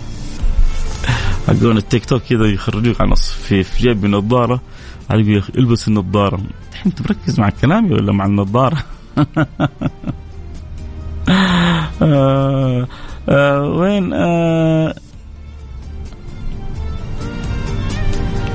حقون 1.49 1.77
التيك 1.77 2.05
توك 2.05 2.23
كذا 2.23 2.45
يخرجوك 2.45 3.01
على 3.01 3.11
نص 3.11 3.33
في, 3.33 3.63
في 3.63 3.83
جيب 3.83 4.07
نظارة 4.07 4.61
إلبس 5.11 5.89
النظارة. 5.89 6.41
انت 6.87 7.03
مركز 7.03 7.41
مع 7.41 7.51
كلامي 7.51 7.95
ولا 7.95 8.13
مع 8.13 8.27
النظارة؟ 8.27 8.85
آه 12.03 12.89
آه 13.29 13.63
وين 13.63 14.13
آه 14.13 14.95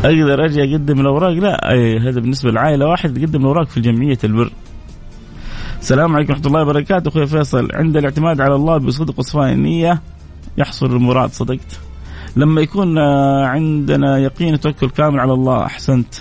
أقدر 0.05 0.45
أجي 0.45 0.63
أقدم 0.63 0.99
الأوراق؟ 0.99 1.33
لا 1.33 1.73
هذا 2.01 2.19
بالنسبة 2.19 2.51
لعائلة 2.51 2.87
واحد 2.87 3.13
تقدم 3.13 3.39
الأوراق 3.39 3.67
في 3.67 3.81
جمعيه 3.81 4.17
البر. 4.23 4.51
السلام 5.79 6.15
عليكم 6.15 6.33
ورحمة 6.33 6.47
الله 6.47 6.61
وبركاته. 6.61 7.09
أخوي 7.09 7.27
فيصل 7.27 7.67
عند 7.73 7.97
الاعتماد 7.97 8.41
على 8.41 8.55
الله 8.55 8.77
بصدق 8.77 9.19
وصفاء 9.19 9.51
النية 9.51 10.01
يحصل 10.57 10.85
المراد 10.85 11.29
صدقت. 11.29 11.79
لما 12.35 12.61
يكون 12.61 12.97
آه، 12.97 13.45
عندنا 13.45 14.17
يقين 14.17 14.53
وتوكل 14.53 14.89
كامل 14.89 15.19
على 15.19 15.33
الله 15.33 15.65
أحسنت. 15.65 16.15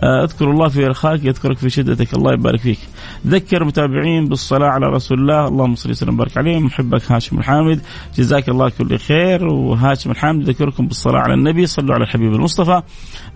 آه، 0.00 0.24
أذكر 0.24 0.50
الله 0.50 0.68
في 0.68 0.86
رخائك 0.86 1.24
يذكرك 1.24 1.58
في 1.58 1.70
شدتك. 1.70 2.14
الله 2.14 2.32
يبارك 2.32 2.60
فيك. 2.60 2.78
ذكر 3.26 3.64
متابعين 3.64 4.28
بالصلاة 4.28 4.68
على 4.68 4.86
رسول 4.86 5.20
الله. 5.20 5.48
اللهم 5.48 5.74
صل 5.74 5.90
وسلم 5.90 6.14
وبارك 6.14 6.36
عليه. 6.36 6.58
محبك 6.58 7.12
هاشم 7.12 7.38
الحامد. 7.38 7.80
جزاك 8.16 8.48
الله 8.48 8.68
كل 8.68 8.98
خير. 8.98 9.44
وهاشم 9.46 10.10
الحامد 10.10 10.48
ذكركم 10.48 10.86
بالصلاة 10.86 11.20
على 11.20 11.34
النبي. 11.34 11.66
صلوا 11.66 11.94
على 11.94 12.04
الحبيب 12.04 12.32
المصطفى. 12.34 12.82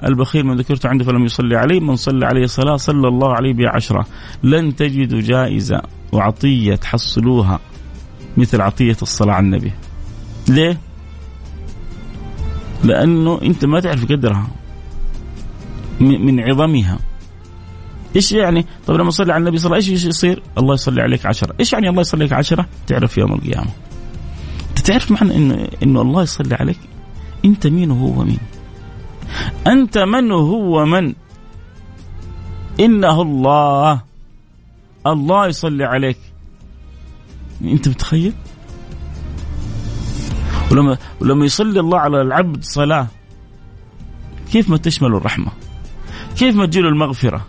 البخيل 0.04 0.46
من 0.46 0.56
ذكرته 0.56 0.88
عنده 0.88 1.04
فلم 1.04 1.24
يصلي 1.24 1.56
عليه. 1.56 1.80
من 1.80 1.96
صلى 1.96 2.26
عليه 2.26 2.46
صلاة 2.46 2.76
صلى 2.76 3.08
الله 3.08 3.34
عليه 3.34 3.52
بها 3.52 3.68
عشرة 3.68 4.06
لن 4.42 4.76
تجدوا 4.76 5.20
جائزة 5.20 5.82
وعطية 6.12 6.74
تحصلوها 6.74 7.60
مثل 8.36 8.60
عطية 8.60 8.96
الصلاة 9.02 9.34
على 9.34 9.44
النبي. 9.44 9.72
ليه؟ 10.48 10.78
لأنه 12.84 13.42
أنت 13.42 13.64
ما 13.64 13.80
تعرف 13.80 14.04
قدرها. 14.04 14.46
من 16.00 16.40
عظمها. 16.40 16.98
إيش 18.16 18.32
يعني؟ 18.32 18.66
طيب 18.86 18.96
لما 18.96 19.08
اصلي 19.08 19.32
على 19.32 19.40
النبي 19.40 19.58
صلى 19.58 19.66
الله 19.66 19.76
عليه 19.76 19.84
وسلم 19.84 19.94
إيش 19.94 20.04
يصير؟ 20.04 20.42
الله 20.58 20.74
يصلي 20.74 21.02
عليك 21.02 21.26
عشرة، 21.26 21.54
إيش 21.60 21.72
يعني 21.72 21.88
الله 21.88 22.00
يصلي 22.00 22.24
عليك 22.24 22.32
عشرة؟ 22.32 22.66
تعرف 22.86 23.18
يوم 23.18 23.32
القيامة. 23.32 23.70
أنت 24.70 24.78
تعرف 24.78 25.10
معنى 25.10 25.36
إنه 25.36 25.68
إنه 25.82 26.02
الله 26.02 26.22
يصلي 26.22 26.54
عليك؟ 26.54 26.78
أنت 27.44 27.66
مين 27.66 27.90
وهو 27.90 28.24
مين؟ 28.24 28.38
أنت 29.66 29.98
من 29.98 30.32
وهو 30.32 30.84
من؟ 30.84 31.14
إنه 32.80 33.22
الله 33.22 34.00
الله 35.06 35.46
يصلي 35.46 35.84
عليك. 35.84 36.18
أنت 37.64 37.88
متخيل؟ 37.88 38.32
ولما 40.70 40.98
ولما 41.20 41.44
يصلي 41.44 41.80
الله 41.80 41.98
على 41.98 42.22
العبد 42.22 42.64
صلاة 42.64 43.06
كيف 44.52 44.70
ما 44.70 44.76
تشمل 44.76 45.14
الرحمة 45.14 45.52
كيف 46.36 46.56
ما 46.56 46.66
تجيله 46.66 46.88
المغفرة 46.88 47.46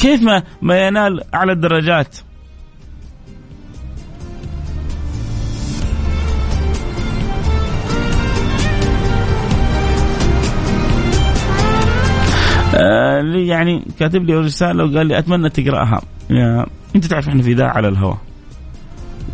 كيف 0.00 0.22
ما 0.22 0.42
ما 0.62 0.86
ينال 0.86 1.34
أعلى 1.34 1.52
الدرجات؟ 1.52 2.16
آه 12.74 13.22
يعني 13.22 13.84
كاتب 13.98 14.24
لي 14.24 14.34
رسالة 14.34 14.84
وقال 14.84 15.06
لي 15.06 15.18
أتمنى 15.18 15.50
تقرأها. 15.50 16.02
يا 16.30 16.66
أنت 16.96 17.04
تعرف 17.04 17.28
إحنا 17.28 17.42
في 17.42 17.52
إذاعة 17.52 17.70
على 17.76 17.88
الهواء. 17.88 18.18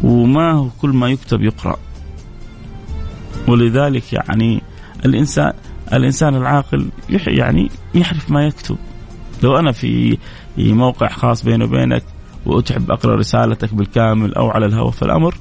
وما 0.02 0.52
هو 0.52 0.68
كل 0.80 0.90
ما 0.90 1.08
يكتب 1.08 1.42
يقرأ. 1.42 1.76
ولذلك 3.48 4.12
يعني 4.12 4.62
الانسان 5.04 5.52
الإنسان 5.92 6.34
العاقل 6.34 6.88
يعني 7.26 7.70
يحرف 7.94 8.30
ما 8.30 8.46
يكتب. 8.46 8.76
لو 9.42 9.58
أنا 9.58 9.72
في 9.72 10.18
موقع 10.58 11.08
خاص 11.08 11.44
بيني 11.44 11.64
وبينك 11.64 12.02
وتحب 12.46 12.90
أقرأ 12.90 13.16
رسالتك 13.16 13.74
بالكامل 13.74 14.34
أو 14.34 14.50
على 14.50 14.66
الهواء 14.66 14.90
فالامر 14.90 15.36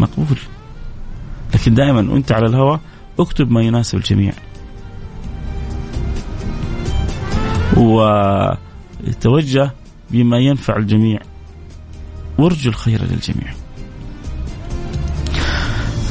مقبول. 0.00 0.38
لكن 1.54 1.74
دائما 1.74 2.12
وأنت 2.12 2.32
على 2.32 2.46
الهواء 2.46 2.80
اكتب 3.18 3.50
ما 3.50 3.62
يناسب 3.62 3.98
الجميع. 3.98 4.32
وتوجه 9.06 9.70
بما 10.10 10.38
ينفع 10.38 10.76
الجميع. 10.76 11.20
وارجو 12.38 12.70
الخير 12.70 13.02
للجميع. 13.02 13.54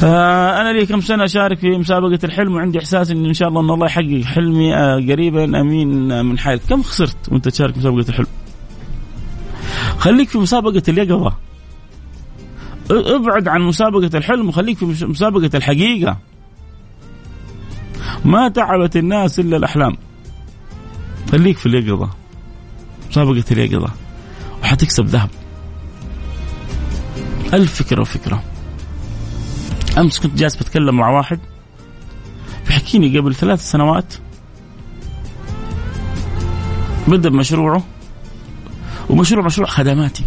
آه 0.04 0.62
أنا 0.62 0.74
لي 0.74 0.86
كم 0.86 1.02
سنه 1.02 1.24
أشارك 1.26 1.60
في 1.60 1.78
مسابقة 1.78 2.20
الحلم 2.24 2.56
وعندي 2.56 2.80
إحساس 2.80 3.12
إن 3.12 3.26
إن 3.26 3.34
شاء 3.34 3.50
الله 3.50 3.62
إن 3.62 3.70
الله 3.70 3.86
يحقق 3.86 4.22
حلمي 4.26 4.76
آه 4.76 4.96
قريبا. 4.96 5.62
آمين 5.62 6.26
من 6.26 6.40
حالك 6.40 6.62
كم 6.70 6.84
خسرت 6.84 7.30
وأنت 7.32 7.48
تشارك 7.48 7.78
مسابقة 7.78 8.06
الحلم؟ 8.10 8.28
خليك 9.98 10.30
في 10.30 10.38
مسابقة 10.38 10.84
اليقظة. 10.88 11.34
ابعد 12.92 13.48
عن 13.48 13.62
مسابقة 13.62 14.18
الحلم 14.18 14.50
وخليك 14.50 14.78
في 14.78 15.06
مسابقة 15.06 15.50
الحقيقة. 15.58 16.18
ما 18.26 18.48
تعبت 18.48 18.98
الناس 18.98 19.40
إلا 19.40 19.58
الأحلام. 19.58 19.98
خليك 21.32 21.58
في 21.58 21.66
اليقظة. 21.66 22.10
مسابقة 23.10 23.44
اليقظة. 23.52 23.90
وحتكسب 24.64 25.06
ذهب. 25.06 25.30
ألف 27.54 27.84
فكرة 27.84 28.02
وفكرة. 28.02 28.44
أمس 29.98 30.20
كنت 30.20 30.38
جالس 30.38 30.56
بتكلم 30.56 30.96
مع 30.96 31.10
واحد 31.10 31.40
بيحكيني 32.68 33.18
قبل 33.20 33.36
ثلاث 33.36 33.72
سنوات 33.72 34.14
بدأ 37.08 37.30
بمشروعه 37.30 37.84
ومشروع 39.10 39.46
مشروع 39.46 39.68
خدماتي. 39.68 40.24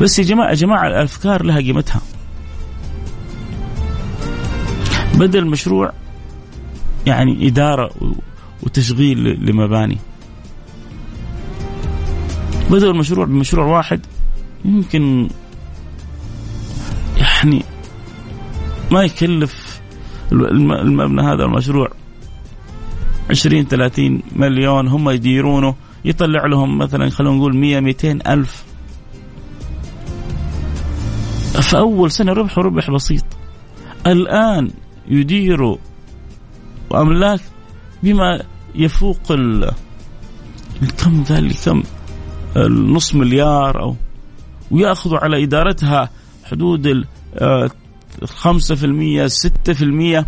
بس 0.00 0.18
يا 0.18 0.24
جماعة 0.24 0.48
يا 0.48 0.54
جماعة 0.54 0.86
الأفكار 0.86 1.42
لها 1.42 1.56
قيمتها. 1.56 2.00
بدأ 5.14 5.38
المشروع 5.38 5.92
يعني 7.06 7.46
إدارة 7.48 7.90
وتشغيل 8.62 9.46
لمباني. 9.46 9.98
بدأ 12.70 12.86
المشروع 12.90 13.26
بمشروع 13.26 13.66
واحد 13.66 14.00
يمكن 14.64 15.28
يعني 17.40 17.64
ما 18.90 19.02
يكلف 19.02 19.80
المبنى 20.32 21.22
هذا 21.22 21.44
المشروع 21.44 21.88
20 23.30 23.64
30 23.64 24.22
مليون. 24.36 24.88
هم 24.88 25.10
يديرونه 25.10 25.74
يطلع 26.04 26.46
لهم 26.46 26.78
مثلا 26.78 27.10
خلينا 27.10 27.34
نقول 27.34 27.56
100 27.56 27.80
200 27.80 28.18
ألف. 28.26 28.64
فأول 31.52 32.10
سنة 32.10 32.32
ربحوا 32.32 32.62
ربح 32.62 32.90
بسيط. 32.90 33.24
الآن 34.06 34.70
يديروا 35.08 35.76
أملاك 36.94 37.40
بما 38.02 38.42
يفوق 38.74 39.32
ال 39.32 39.70
كم 40.98 41.22
ذلك؟ 41.22 41.56
كم؟ 41.64 41.82
النص 42.56 43.14
مليار 43.14 43.82
أو 43.82 43.96
ويأخذوا 44.70 45.18
على 45.18 45.44
إدارتها 45.44 46.10
حدود 46.44 46.86
ال 47.34 47.70
5% 48.28 49.28
6% 49.28 50.24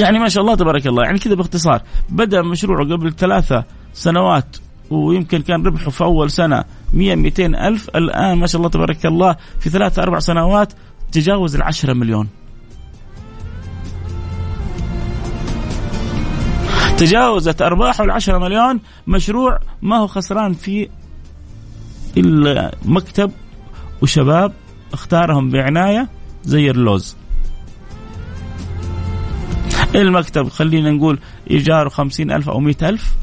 يعني 0.00 0.18
ما 0.18 0.28
شاء 0.28 0.42
الله 0.42 0.54
تبارك 0.54 0.86
الله 0.86 1.02
يعني 1.04 1.18
كذا 1.18 1.34
باختصار. 1.34 1.82
بدأ 2.08 2.42
مشروعه 2.42 2.84
قبل 2.84 3.14
ثلاثة 3.14 3.64
سنوات 3.94 4.56
ويمكن 4.90 5.42
كان 5.42 5.66
ربحه 5.66 5.90
في 5.90 6.04
أول 6.04 6.30
سنة 6.30 6.64
100 6.92 7.14
200 7.14 7.46
ألف. 7.46 7.88
الآن 7.88 8.38
ما 8.38 8.46
شاء 8.46 8.58
الله 8.58 8.70
تبارك 8.70 9.06
الله 9.06 9.36
في 9.60 9.70
ثلاثة 9.70 10.02
أربع 10.02 10.18
سنوات 10.18 10.72
تجاوز 11.12 11.54
العشرة 11.56 11.92
مليون. 11.92 12.28
تجاوزت 16.98 17.62
أرباحه 17.62 18.04
العشرة 18.04 18.38
مليون. 18.38 18.80
مشروع 19.06 19.58
ما 19.82 19.96
هو 19.96 20.06
خسران 20.06 20.52
فيه 20.52 20.88
الا 22.16 22.74
مكتب 22.84 23.32
وشباب 24.02 24.52
اختارهم 24.92 25.50
بعناية 25.50 26.08
زي 26.44 26.70
اللوز. 26.70 27.16
المكتب 29.94 30.48
خلينا 30.48 30.90
نقول 30.90 31.18
إيجاره 31.50 31.88
خمسين 31.88 32.30
ألف 32.30 32.48
أو 32.48 32.60
مئة 32.60 32.88
ألف. 32.88 33.14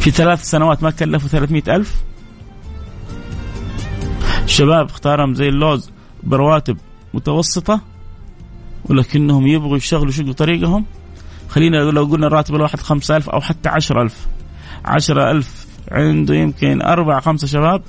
في 0.00 0.10
ثلاث 0.10 0.44
سنوات 0.44 0.82
ما 0.82 0.90
كلفوا 0.90 1.28
ثلاثمائة 1.28 1.76
ألف. 1.76 1.94
شباب 4.46 4.86
اختارهم 4.86 5.34
زي 5.34 5.48
اللوز 5.48 5.90
برواتب 6.22 6.76
متوسطة 7.14 7.80
ولكنهم 8.84 9.46
يبغوا 9.46 9.76
يشتغلوا 9.76 10.12
شغل 10.12 10.34
طريقهم. 10.34 10.84
خلينا 11.48 11.76
لو 11.76 12.04
قلنا 12.04 12.28
راتب 12.28 12.54
الواحد 12.54 12.80
خمسة 12.80 13.16
ألف 13.16 13.30
أو 13.30 13.40
حتى 13.40 13.68
عشرة 13.68 14.02
ألف. 14.02 14.26
عشرة 14.84 15.30
ألف 15.30 15.65
عنده 15.90 16.34
يمكن 16.34 16.82
أربع 16.82 17.20
خمسة 17.20 17.46
شباب. 17.46 17.82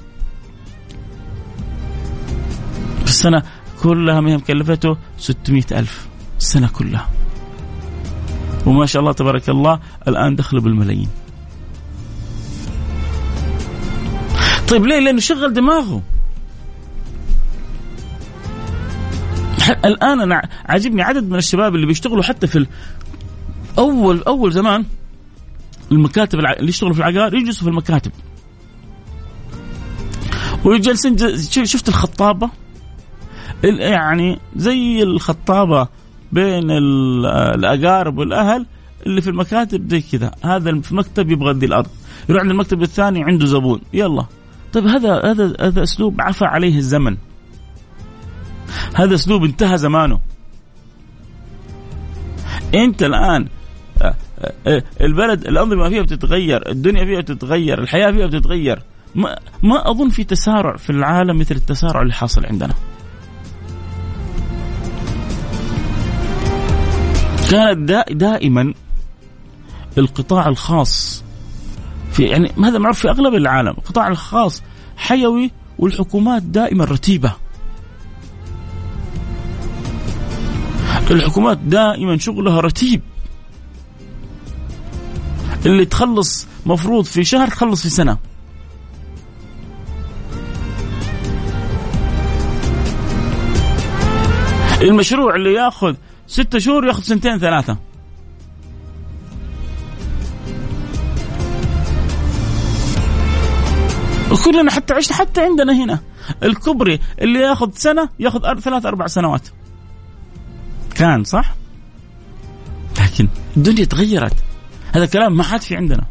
في 3.00 3.06
السنة 3.06 3.44
كلها 3.84 4.22
ما 4.22 4.32
هي 4.32 4.38
مكلفته 4.38 4.98
600 5.18 5.64
ألف 5.72 6.08
السنة 6.40 6.68
كلها. 6.68 7.10
وما 8.66 8.86
شاء 8.86 9.00
الله 9.00 9.12
تبارك 9.12 9.50
الله 9.50 9.80
الآن 10.08 10.36
دخله 10.36 10.62
بالملايين. 10.62 11.10
طيب 14.68 14.86
ليه؟ 14.86 15.00
لأنه 15.00 15.20
شغل 15.20 15.54
دماغه. 15.54 16.02
الآن 19.86 20.22
أنا 20.22 20.50
عاجبني 20.66 21.02
عدد 21.02 21.30
من 21.30 21.38
الشباب 21.38 21.76
اللي 21.76 21.86
بيشتغلوا 21.86 22.24
حتى 22.24 22.48
في 22.48 22.66
أول 23.78 24.24
أول 24.24 24.52
زمان 24.52 24.86
المكاتب 25.92 26.40
اللي 26.40 26.70
يشتغلوا 26.70 26.94
في 26.94 27.00
العقار 27.00 27.36
يجلسوا 27.36 27.64
في 27.64 27.70
المكاتب. 27.70 28.12
ويجلسين 30.66 31.18
شفت 31.66 31.90
الخطابة؟ 31.90 32.50
يعني 33.64 34.40
زي 34.56 35.04
الخطابة 35.04 35.88
بين 36.32 36.72
الأقارب 36.72 38.18
والأهل 38.18 38.66
اللي 39.06 39.22
في 39.22 39.30
المكاتب 39.30 39.90
زي 39.90 40.02
كذا. 40.02 40.32
هذا 40.44 40.82
في 40.82 40.96
مكتب 40.96 41.32
يبغى 41.32 41.52
يدي 41.52 41.66
الأرض. 41.66 41.88
يروح 42.30 42.42
عند 42.42 42.52
المكتب 42.52 42.82
الثاني 42.82 43.24
عنده 43.24 43.46
زبون. 43.46 43.82
يلا. 43.94 44.26
طيب 44.74 44.88
هذا 44.88 45.32
هذا 45.32 45.54
هذا 45.60 45.84
أسلوب 45.84 46.22
عفى 46.22 46.46
عليه 46.46 46.78
الزمن. 46.78 47.18
هذا 48.96 49.16
أسلوب 49.16 49.44
انتهى 49.44 49.78
زمانه. 49.78 50.20
أنت 52.76 53.04
الآن 53.04 53.48
البلد 55.02 55.48
الانظمه 55.48 55.90
فيها 55.90 56.02
بتتغير 56.02 56.72
الدنيا 56.72 57.06
فيها 57.06 57.22
بتتغير 57.22 57.80
الحياة 57.80 58.12
فيها 58.12 58.28
بتتغير. 58.28 58.82
ما, 59.16 59.40
ما 59.64 59.92
أظن 59.92 60.10
في 60.10 60.24
تسارع 60.24 60.76
في 60.76 60.90
العالم 60.90 61.40
مثل 61.40 61.56
التسارع 61.56 62.02
اللي 62.02 62.14
حاصل 62.14 62.46
عندنا. 62.46 62.74
كانت 67.52 68.06
دائما 68.12 68.74
القطاع 69.98 70.48
الخاص 70.48 71.24
في 72.12 72.24
يعني 72.24 72.52
هذا 72.64 72.78
معروف 72.80 73.00
في 73.00 73.10
أغلب 73.10 73.34
العالم. 73.36 73.70
القطاع 73.70 74.08
الخاص 74.08 74.64
حيوي 74.98 75.52
والحكومات 75.80 76.44
دائما 76.44 76.86
رتيبة. 76.86 77.34
الحكومات 81.12 81.58
دائما 81.58 82.18
شغلها 82.18 82.62
رتيب. 82.62 83.02
اللي 85.66 85.86
تخلص 85.86 86.48
مفروض 86.66 87.06
في 87.06 87.24
شهر 87.24 87.48
تخلص 87.48 87.82
في 87.82 87.90
سنة. 87.90 88.18
المشروع 94.82 95.36
اللي 95.36 95.54
ياخذ 95.54 95.96
ستة 96.28 96.60
شهور 96.60 96.88
ياخذ 96.88 97.02
سنتين 97.04 97.40
ثلاثة. 97.40 97.78
وكلنا 104.32 104.72
حتى 104.72 104.94
عشنا 104.94 105.18
حتى 105.18 105.42
عندنا 105.42 105.84
هنا. 105.84 106.00
الكبري 106.44 107.00
اللي 107.22 107.40
ياخذ 107.40 107.72
سنة 107.76 108.10
ياخذ 108.20 108.60
ثلاث 108.60 108.86
أربع 108.86 109.08
سنوات. 109.08 109.48
كان 110.96 111.24
صح؟ 111.24 111.56
لكن 113.02 113.28
الدنيا 113.58 113.86
تغيرت. 113.86 114.47
هذا 114.98 115.06
الكلام 115.06 115.38
ما 115.38 115.46
عاد 115.46 115.62
في 115.62 115.76
عندنا. 115.76 116.04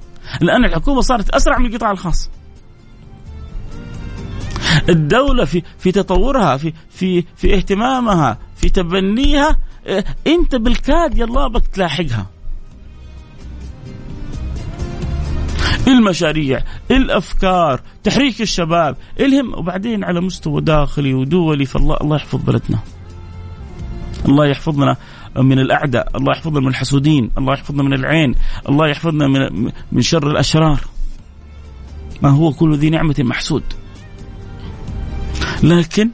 الآن 0.43 0.64
الحكومة 0.64 1.01
صارت 1.01 1.30
أسرع 1.30 1.59
من 1.59 1.66
القطاع 1.66 1.91
الخاص. 1.91 2.30
الدولة 4.89 5.45
في 5.45 5.62
في 5.78 5.93
تطورها 5.93 6.57
في 6.57 6.72
في 6.91 7.24
في 7.37 7.55
اهتمامها 7.55 8.39
في 8.57 8.68
تبنيها 8.68 9.57
إيه، 9.87 10.05
أنت 10.26 10.55
بالكاد 10.55 11.18
يلا 11.18 11.49
بك 11.49 11.66
تلاحقها. 11.66 12.26
المشاريع 15.89 16.64
الأفكار 16.91 17.80
تحريك 18.05 18.41
الشباب 18.41 18.97
الهم. 19.20 19.55
وبعدين 19.55 20.05
على 20.05 20.20
مستوى 20.20 20.61
داخلي 20.61 21.14
ودولي 21.14 21.66
فالله 21.66 21.97
الله 22.01 22.16
يحفظ 22.16 22.41
بلدنا. 22.41 22.78
الله 24.28 24.47
يحفظنا. 24.47 24.97
من 25.37 25.59
الأعداء 25.59 26.16
الله 26.16 26.32
يحفظنا 26.32 26.61
من 26.61 26.68
الحسودين 26.68 27.30
الله 27.39 27.53
يحفظنا 27.53 27.82
من 27.82 27.93
العين 27.93 28.34
الله 28.68 28.89
يحفظنا 28.89 29.26
من 29.26 29.72
من 29.93 30.03
شر 30.03 30.30
الأشرار. 30.30 30.80
ما 32.22 32.28
هو 32.28 32.53
كل 32.53 32.76
ذي 32.76 32.91
نعمة 32.91 33.14
محسود. 33.18 33.62
لكن 35.62 36.11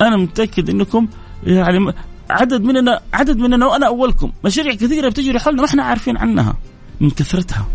أنا 0.00 0.16
متأكد 0.16 0.70
إنكم 0.70 1.08
يعني 1.46 1.92
عدد 2.30 2.62
مننا 2.62 3.00
عدد 3.14 3.36
مننا 3.36 3.66
وأنا 3.66 3.86
أولكم. 3.86 4.32
مشاريع 4.44 4.74
كثيرة 4.74 5.08
بتجري 5.08 5.38
حولنا 5.38 5.62
ما 5.62 5.68
إحنا 5.68 5.82
عارفين 5.82 6.16
عنها. 6.16 6.56
من 7.00 7.10
كثرتها. 7.10 7.66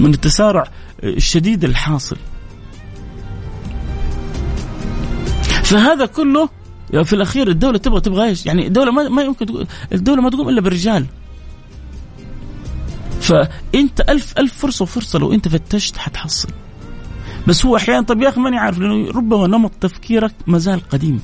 من 0.00 0.14
التسارع 0.14 0.64
الشديد 1.04 1.64
الحاصل. 1.64 2.16
فهذا 5.62 6.06
كله 6.06 6.48
في 6.92 7.12
الأخير 7.12 7.48
الدولة 7.48 7.78
تبغى 7.78 8.00
تبغى 8.00 8.28
إيش؟ 8.28 8.46
يعني 8.46 8.66
الدولة 8.66 8.90
ما, 8.90 9.08
ما 9.08 9.22
يمكن 9.22 9.46
تقول 9.46 9.66
الدولة 9.92 10.22
ما 10.22 10.30
تقوم 10.30 10.48
إلا 10.48 10.60
بالرجال. 10.60 11.06
فأنت 13.20 14.00
ألف 14.08 14.38
ألف 14.38 14.58
فرصة 14.58 14.82
وفرصة 14.82 15.18
لو 15.18 15.32
أنت 15.32 15.48
فتشت 15.48 15.96
حتحصل. 15.96 16.48
بس 17.46 17.66
هو 17.66 17.76
أحيانا 17.76 18.02
طب 18.02 18.22
يا 18.22 18.28
أخي 18.28 18.40
ماني 18.40 18.58
عارف 18.58 18.78
لأنه 18.78 19.10
ربما 19.10 19.46
نمط 19.46 19.72
تفكيرك 19.80 20.34
ما 20.46 20.58
زال 20.58 20.88
قديم. 20.88 21.20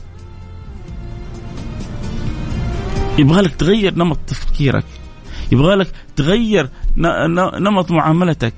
يبغى 3.19 3.43
لك 3.43 3.55
تغير 3.55 3.95
نمط 3.95 4.19
تفكيرك. 4.27 4.85
يبغى 5.53 5.75
لك 5.75 5.93
تغير 6.17 6.69
نمط 7.59 7.91
معاملتك. 7.91 8.55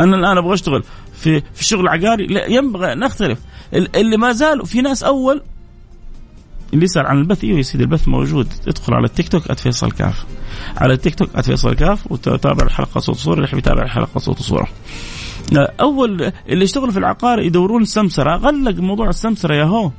أنا 0.00 0.16
الآن 0.16 0.38
أبغى 0.38 0.54
أشتغل 0.54 0.82
في 1.14 1.40
في 1.40 1.60
الشغل 1.60 1.80
العقاري 1.80 2.26
لا 2.26 2.46
ينبغي 2.46 2.94
نختلف 2.94 3.38
اللي 3.74 4.16
ما 4.16 4.32
زالوا 4.32 4.64
في 4.64 4.80
ناس 4.80 5.02
أول 5.02 5.42
اللي 6.74 6.84
يسال 6.84 7.06
عن 7.06 7.18
البث. 7.18 7.44
أيوه 7.44 7.56
يا 7.58 7.62
سيدي 7.62 7.84
البث 7.84 8.08
موجود. 8.08 8.52
ادخل 8.68 8.94
على 8.94 9.06
التيك 9.06 9.28
توك 9.28 9.52
@فيصل 9.52 9.92
كاف 9.92 10.24
على 10.76 10.92
التيك 10.92 11.14
توك 11.14 11.40
@فيصل 11.40 11.74
كاف 11.74 12.12
وتابع 12.12 12.66
الحلقة 12.66 13.00
صوت 13.00 13.16
وصورة. 13.16 13.34
اللي 13.34 13.44
يحب 13.44 13.58
يتابع 13.58 13.82
الحلقة 13.82 14.18
صوت 14.18 14.40
وصورة. 14.40 14.68
أول 15.80 16.32
اللي 16.48 16.64
يشتغلوا 16.64 16.90
في 16.90 16.98
العقار 16.98 17.40
يدورون 17.40 17.82
السمسرة. 17.82 18.36
غلق 18.36 18.80
موضوع 18.80 19.08
السمسرة 19.08 19.54
يا 19.54 19.64
هو. 19.64 19.90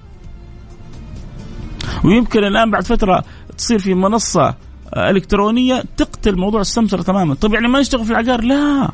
ويمكن 2.04 2.44
الآن 2.44 2.72
بعد 2.72 2.84
فترة 2.86 3.24
تصير 3.58 3.80
في 3.80 3.94
منصة 3.94 4.56
إلكترونية 4.98 5.84
تقتل 5.98 6.36
موضوع 6.36 6.62
السمسرة 6.62 7.02
تماما. 7.02 7.34
طيب 7.36 7.54
يعني 7.54 7.68
ما 7.68 7.80
نشتغل 7.80 8.06
في 8.06 8.12
العقار؟ 8.12 8.42
لا. 8.42 8.90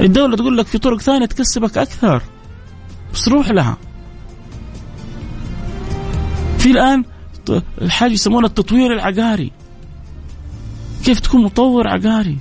الدولة 0.00 0.36
تقول 0.36 0.56
لك 0.56 0.66
في 0.66 0.78
طرق 0.78 1.00
ثانية 1.00 1.26
تكسبك 1.26 1.78
أكثر. 1.78 2.22
بس 3.18 3.28
روح 3.28 3.50
لها. 3.50 3.76
في 6.58 6.70
الآن 6.70 7.04
حاجة 7.88 8.12
يسمونها 8.12 8.48
التطوير 8.48 8.92
العقاري. 8.92 9.52
كيف 11.04 11.20
تكون 11.20 11.42
مطور 11.42 11.88
عقاري؟ 11.88 12.38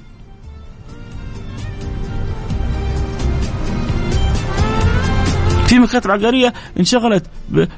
في 5.67 5.80
مكاتب 5.80 6.11
عقارية 6.11 6.53
انشغلت 6.80 7.25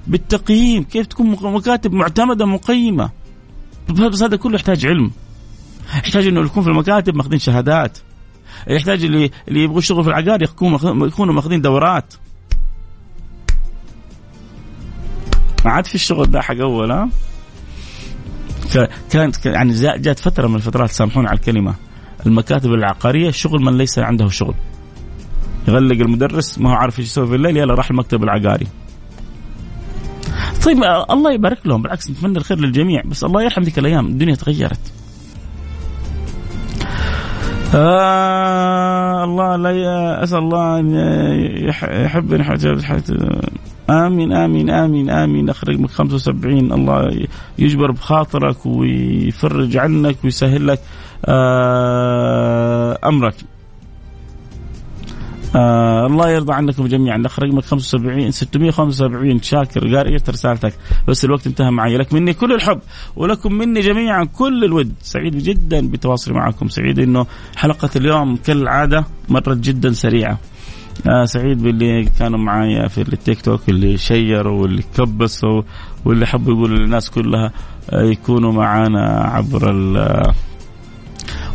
بالتقييم. 0.08 0.84
كيف 0.84 1.08
تكون 1.08 1.38
مكاتب 1.54 1.94
معتمدة 1.94 2.46
مقيمة؟ 2.46 3.10
بس 3.90 4.24
هذا 4.24 4.36
كله 4.38 4.56
يحتاج 4.56 4.86
علم. 4.86 5.12
يحتاج 5.94 6.28
إنه 6.28 6.42
يكون 6.42 6.64
في 6.64 6.70
المكاتب 6.70 7.16
ماخذين 7.16 7.40
شهادات. 7.40 7.98
يحتاج 8.68 9.04
اللي 9.04 9.32
اللي 9.48 9.64
يبغوا 9.64 9.80
يشتغلوا 9.80 10.04
في 10.04 10.10
العقار 10.10 10.42
يكونوا 10.42 11.34
ماخذين 11.34 11.62
دورات. 11.62 12.14
ما 15.66 15.72
عاد 15.72 15.86
في 15.88 15.96
الشغل 15.96 16.32
ده 16.32 16.42
حق 16.42 16.56
أول 16.56 16.92
ها؟ 16.92 17.10
كانت 19.12 19.46
يعني 19.46 19.74
جات 19.82 20.20
فترة 20.20 20.48
من 20.48 20.56
الفترات 20.56 20.90
سامحوني 20.90 21.28
على 21.28 21.38
الكلمة. 21.38 21.76
المكاتب 22.26 22.74
العقارية 22.74 23.32
شغل 23.32 23.62
من 23.62 23.78
ليس 23.78 24.00
عنده 24.00 24.30
شغل. 24.30 24.56
يغلق 25.68 26.02
المدرس 26.02 26.60
ما 26.60 26.70
هو 26.70 26.74
عارف 26.74 27.00
إيش 27.00 27.08
يسوي 27.08 27.28
في 27.28 27.36
الليل 27.36 27.58
يلا 27.58 27.74
راح 27.74 27.90
المكتب 27.90 28.24
العقاري. 28.24 28.68
طيب 30.66 30.84
الله 31.10 31.32
يبارك 31.34 31.68
لهم. 31.68 31.82
بالعكس 31.82 32.10
نتمنى 32.10 32.38
الخير 32.38 32.60
للجميع. 32.60 33.02
بس 33.06 33.24
الله 33.24 33.44
يرحم 33.44 33.62
ذيك 33.62 33.80
الأيام 33.80 34.08
الدنيا 34.08 34.36
تغيرت. 34.36 34.94
آه 37.76 39.24
الله 39.24 39.56
لا 39.56 40.24
أسأل 40.24 40.38
الله 40.38 40.80
أن 40.80 40.90
يحبني 42.06 42.44
آمين 43.90 44.32
آمين 44.34 44.70
آمين 44.70 45.10
آمين. 45.10 45.50
أخرج 45.50 45.80
من 45.80 45.88
75 45.88 46.74
الله 46.74 47.28
يجبر 47.60 47.92
بخاطرك 47.92 48.66
ويفرج 48.66 49.78
عنك 49.78 50.16
ويسهل 50.24 50.68
لك 50.68 50.80
آه 51.26 53.00
أمرك. 53.06 53.36
آه 55.56 56.06
الله 56.06 56.30
يرضى 56.30 56.54
عنكم 56.54 56.88
جميعا. 56.88 57.16
الاخ 57.18 57.40
رقمك 57.40 57.66
75 57.66 58.32
675 58.32 59.42
شاكر 59.42 59.98
قريت 59.98 60.30
رسالتك. 60.30 60.74
بس 61.08 61.26
الوقت 61.26 61.48
انتهى 61.48 61.72
معي. 61.72 61.98
لك 61.98 62.14
مني 62.14 62.34
كل 62.34 62.54
الحب 62.54 62.80
ولكم 63.16 63.54
مني 63.54 63.80
جميعا 63.80 64.24
كل 64.24 64.64
الود. 64.64 64.94
سعيد 65.02 65.38
جدا 65.38 65.88
بتواصلي 65.88 66.34
معكم. 66.34 66.68
سعيد 66.68 67.00
إنه 67.00 67.26
حلقة 67.56 67.90
اليوم 67.96 68.36
كالعادة 68.36 69.06
مرت 69.30 69.58
جدا 69.58 69.92
سريعة. 69.92 70.38
آه 71.10 71.26
سعيد 71.26 71.64
باللي 71.64 72.06
كانوا 72.20 72.40
معايا 72.40 72.88
في 72.88 73.02
التيك 73.02 73.42
توك 73.42 73.70
اللي 73.70 73.98
شيروا 73.98 74.62
واللي 74.62 74.84
كبسوا 74.98 75.62
واللي 76.06 76.26
حبوا 76.26 76.54
يقولوا 76.54 76.78
للناس 76.78 77.10
كلها 77.10 77.52
آه 77.90 78.02
يكونوا 78.02 78.52
معانا 78.54 79.06
عبر 79.10 79.72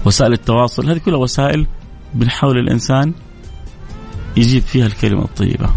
وسائل 0.07 0.33
التواصل. 0.33 0.91
هذه 0.91 0.99
كلها 0.99 1.19
وسائل 1.19 1.67
بنحاول 2.15 2.59
الإنسان. 2.59 3.13
يجيب 4.37 4.63
فيها 4.63 4.87
الكلمة 4.87 5.25
الطيبة. 5.25 5.71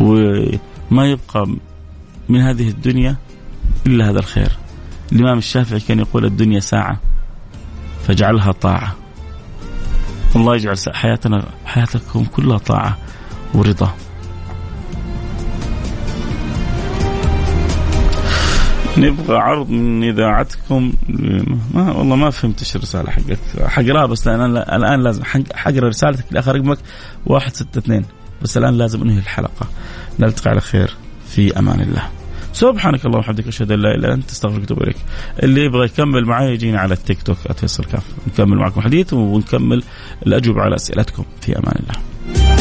وما 0.00 1.06
يبقى 1.06 1.46
من 2.28 2.40
هذه 2.40 2.68
الدنيا 2.68 3.16
إلا 3.86 4.10
هذا 4.10 4.18
الخير. 4.18 4.52
الإمام 5.12 5.38
الشافعي 5.38 5.80
كان 5.80 5.98
يقول 5.98 6.24
الدنيا 6.24 6.60
ساعة 6.60 7.00
فاجعلها 8.06 8.52
طاعة. 8.52 8.96
الله 10.36 10.56
يجعل 10.56 10.76
حياتنا 10.88 11.44
حياتكم 11.66 12.24
كلها 12.24 12.58
طاعة 12.58 12.98
ورضا. 13.54 13.94
نبغى 19.00 19.36
عرض 19.36 19.70
من 19.70 20.04
إذاعتكم 20.04 20.92
ما 21.74 21.92
والله 21.92 22.16
ما 22.16 22.30
فهمت 22.30 22.60
إيش 22.60 22.76
الرسالة 22.76 23.10
حقك 23.10 23.38
حقراها 23.66 24.06
بس 24.06 24.28
أنا 24.28 24.76
الآن 24.76 25.02
لازم 25.02 25.22
حقرأ 25.54 25.88
رسالتك 25.88 26.24
لاخر 26.30 26.54
رقمك 26.54 26.78
162 27.26 28.04
بس 28.42 28.56
الآن 28.56 28.78
لازم 28.78 29.02
أنهي 29.02 29.18
الحلقة. 29.18 29.66
نلتقي 30.20 30.50
على 30.50 30.60
خير. 30.60 30.94
في 31.28 31.58
أمان 31.58 31.80
الله. 31.80 32.02
سبحانك 32.52 33.06
اللهم 33.06 33.18
وبحمدك 33.18 33.46
أشهد 33.46 33.72
أن 33.72 33.80
لا 33.80 33.94
إله 33.94 33.94
إلا 33.94 34.14
أنت 34.14 34.30
أستغفرك 34.30 34.60
وأتوب 34.60 34.82
إليك. 34.82 34.96
اللي 35.42 35.64
يبغى 35.64 35.84
يكمل 35.84 36.24
معي 36.24 36.52
يجيني 36.52 36.76
على 36.76 36.94
التيك 36.94 37.22
توك 37.22 37.36
@فيصل 37.36 37.84
كاف. 37.84 38.02
نكمل 38.26 38.56
معكم 38.56 38.80
حديث 38.80 39.12
ونكمل 39.12 39.82
الأجوبة 40.26 40.60
على 40.62 40.76
أسئلتكم. 40.76 41.24
في 41.40 41.58
أمان 41.58 41.82
الله. 41.82 42.57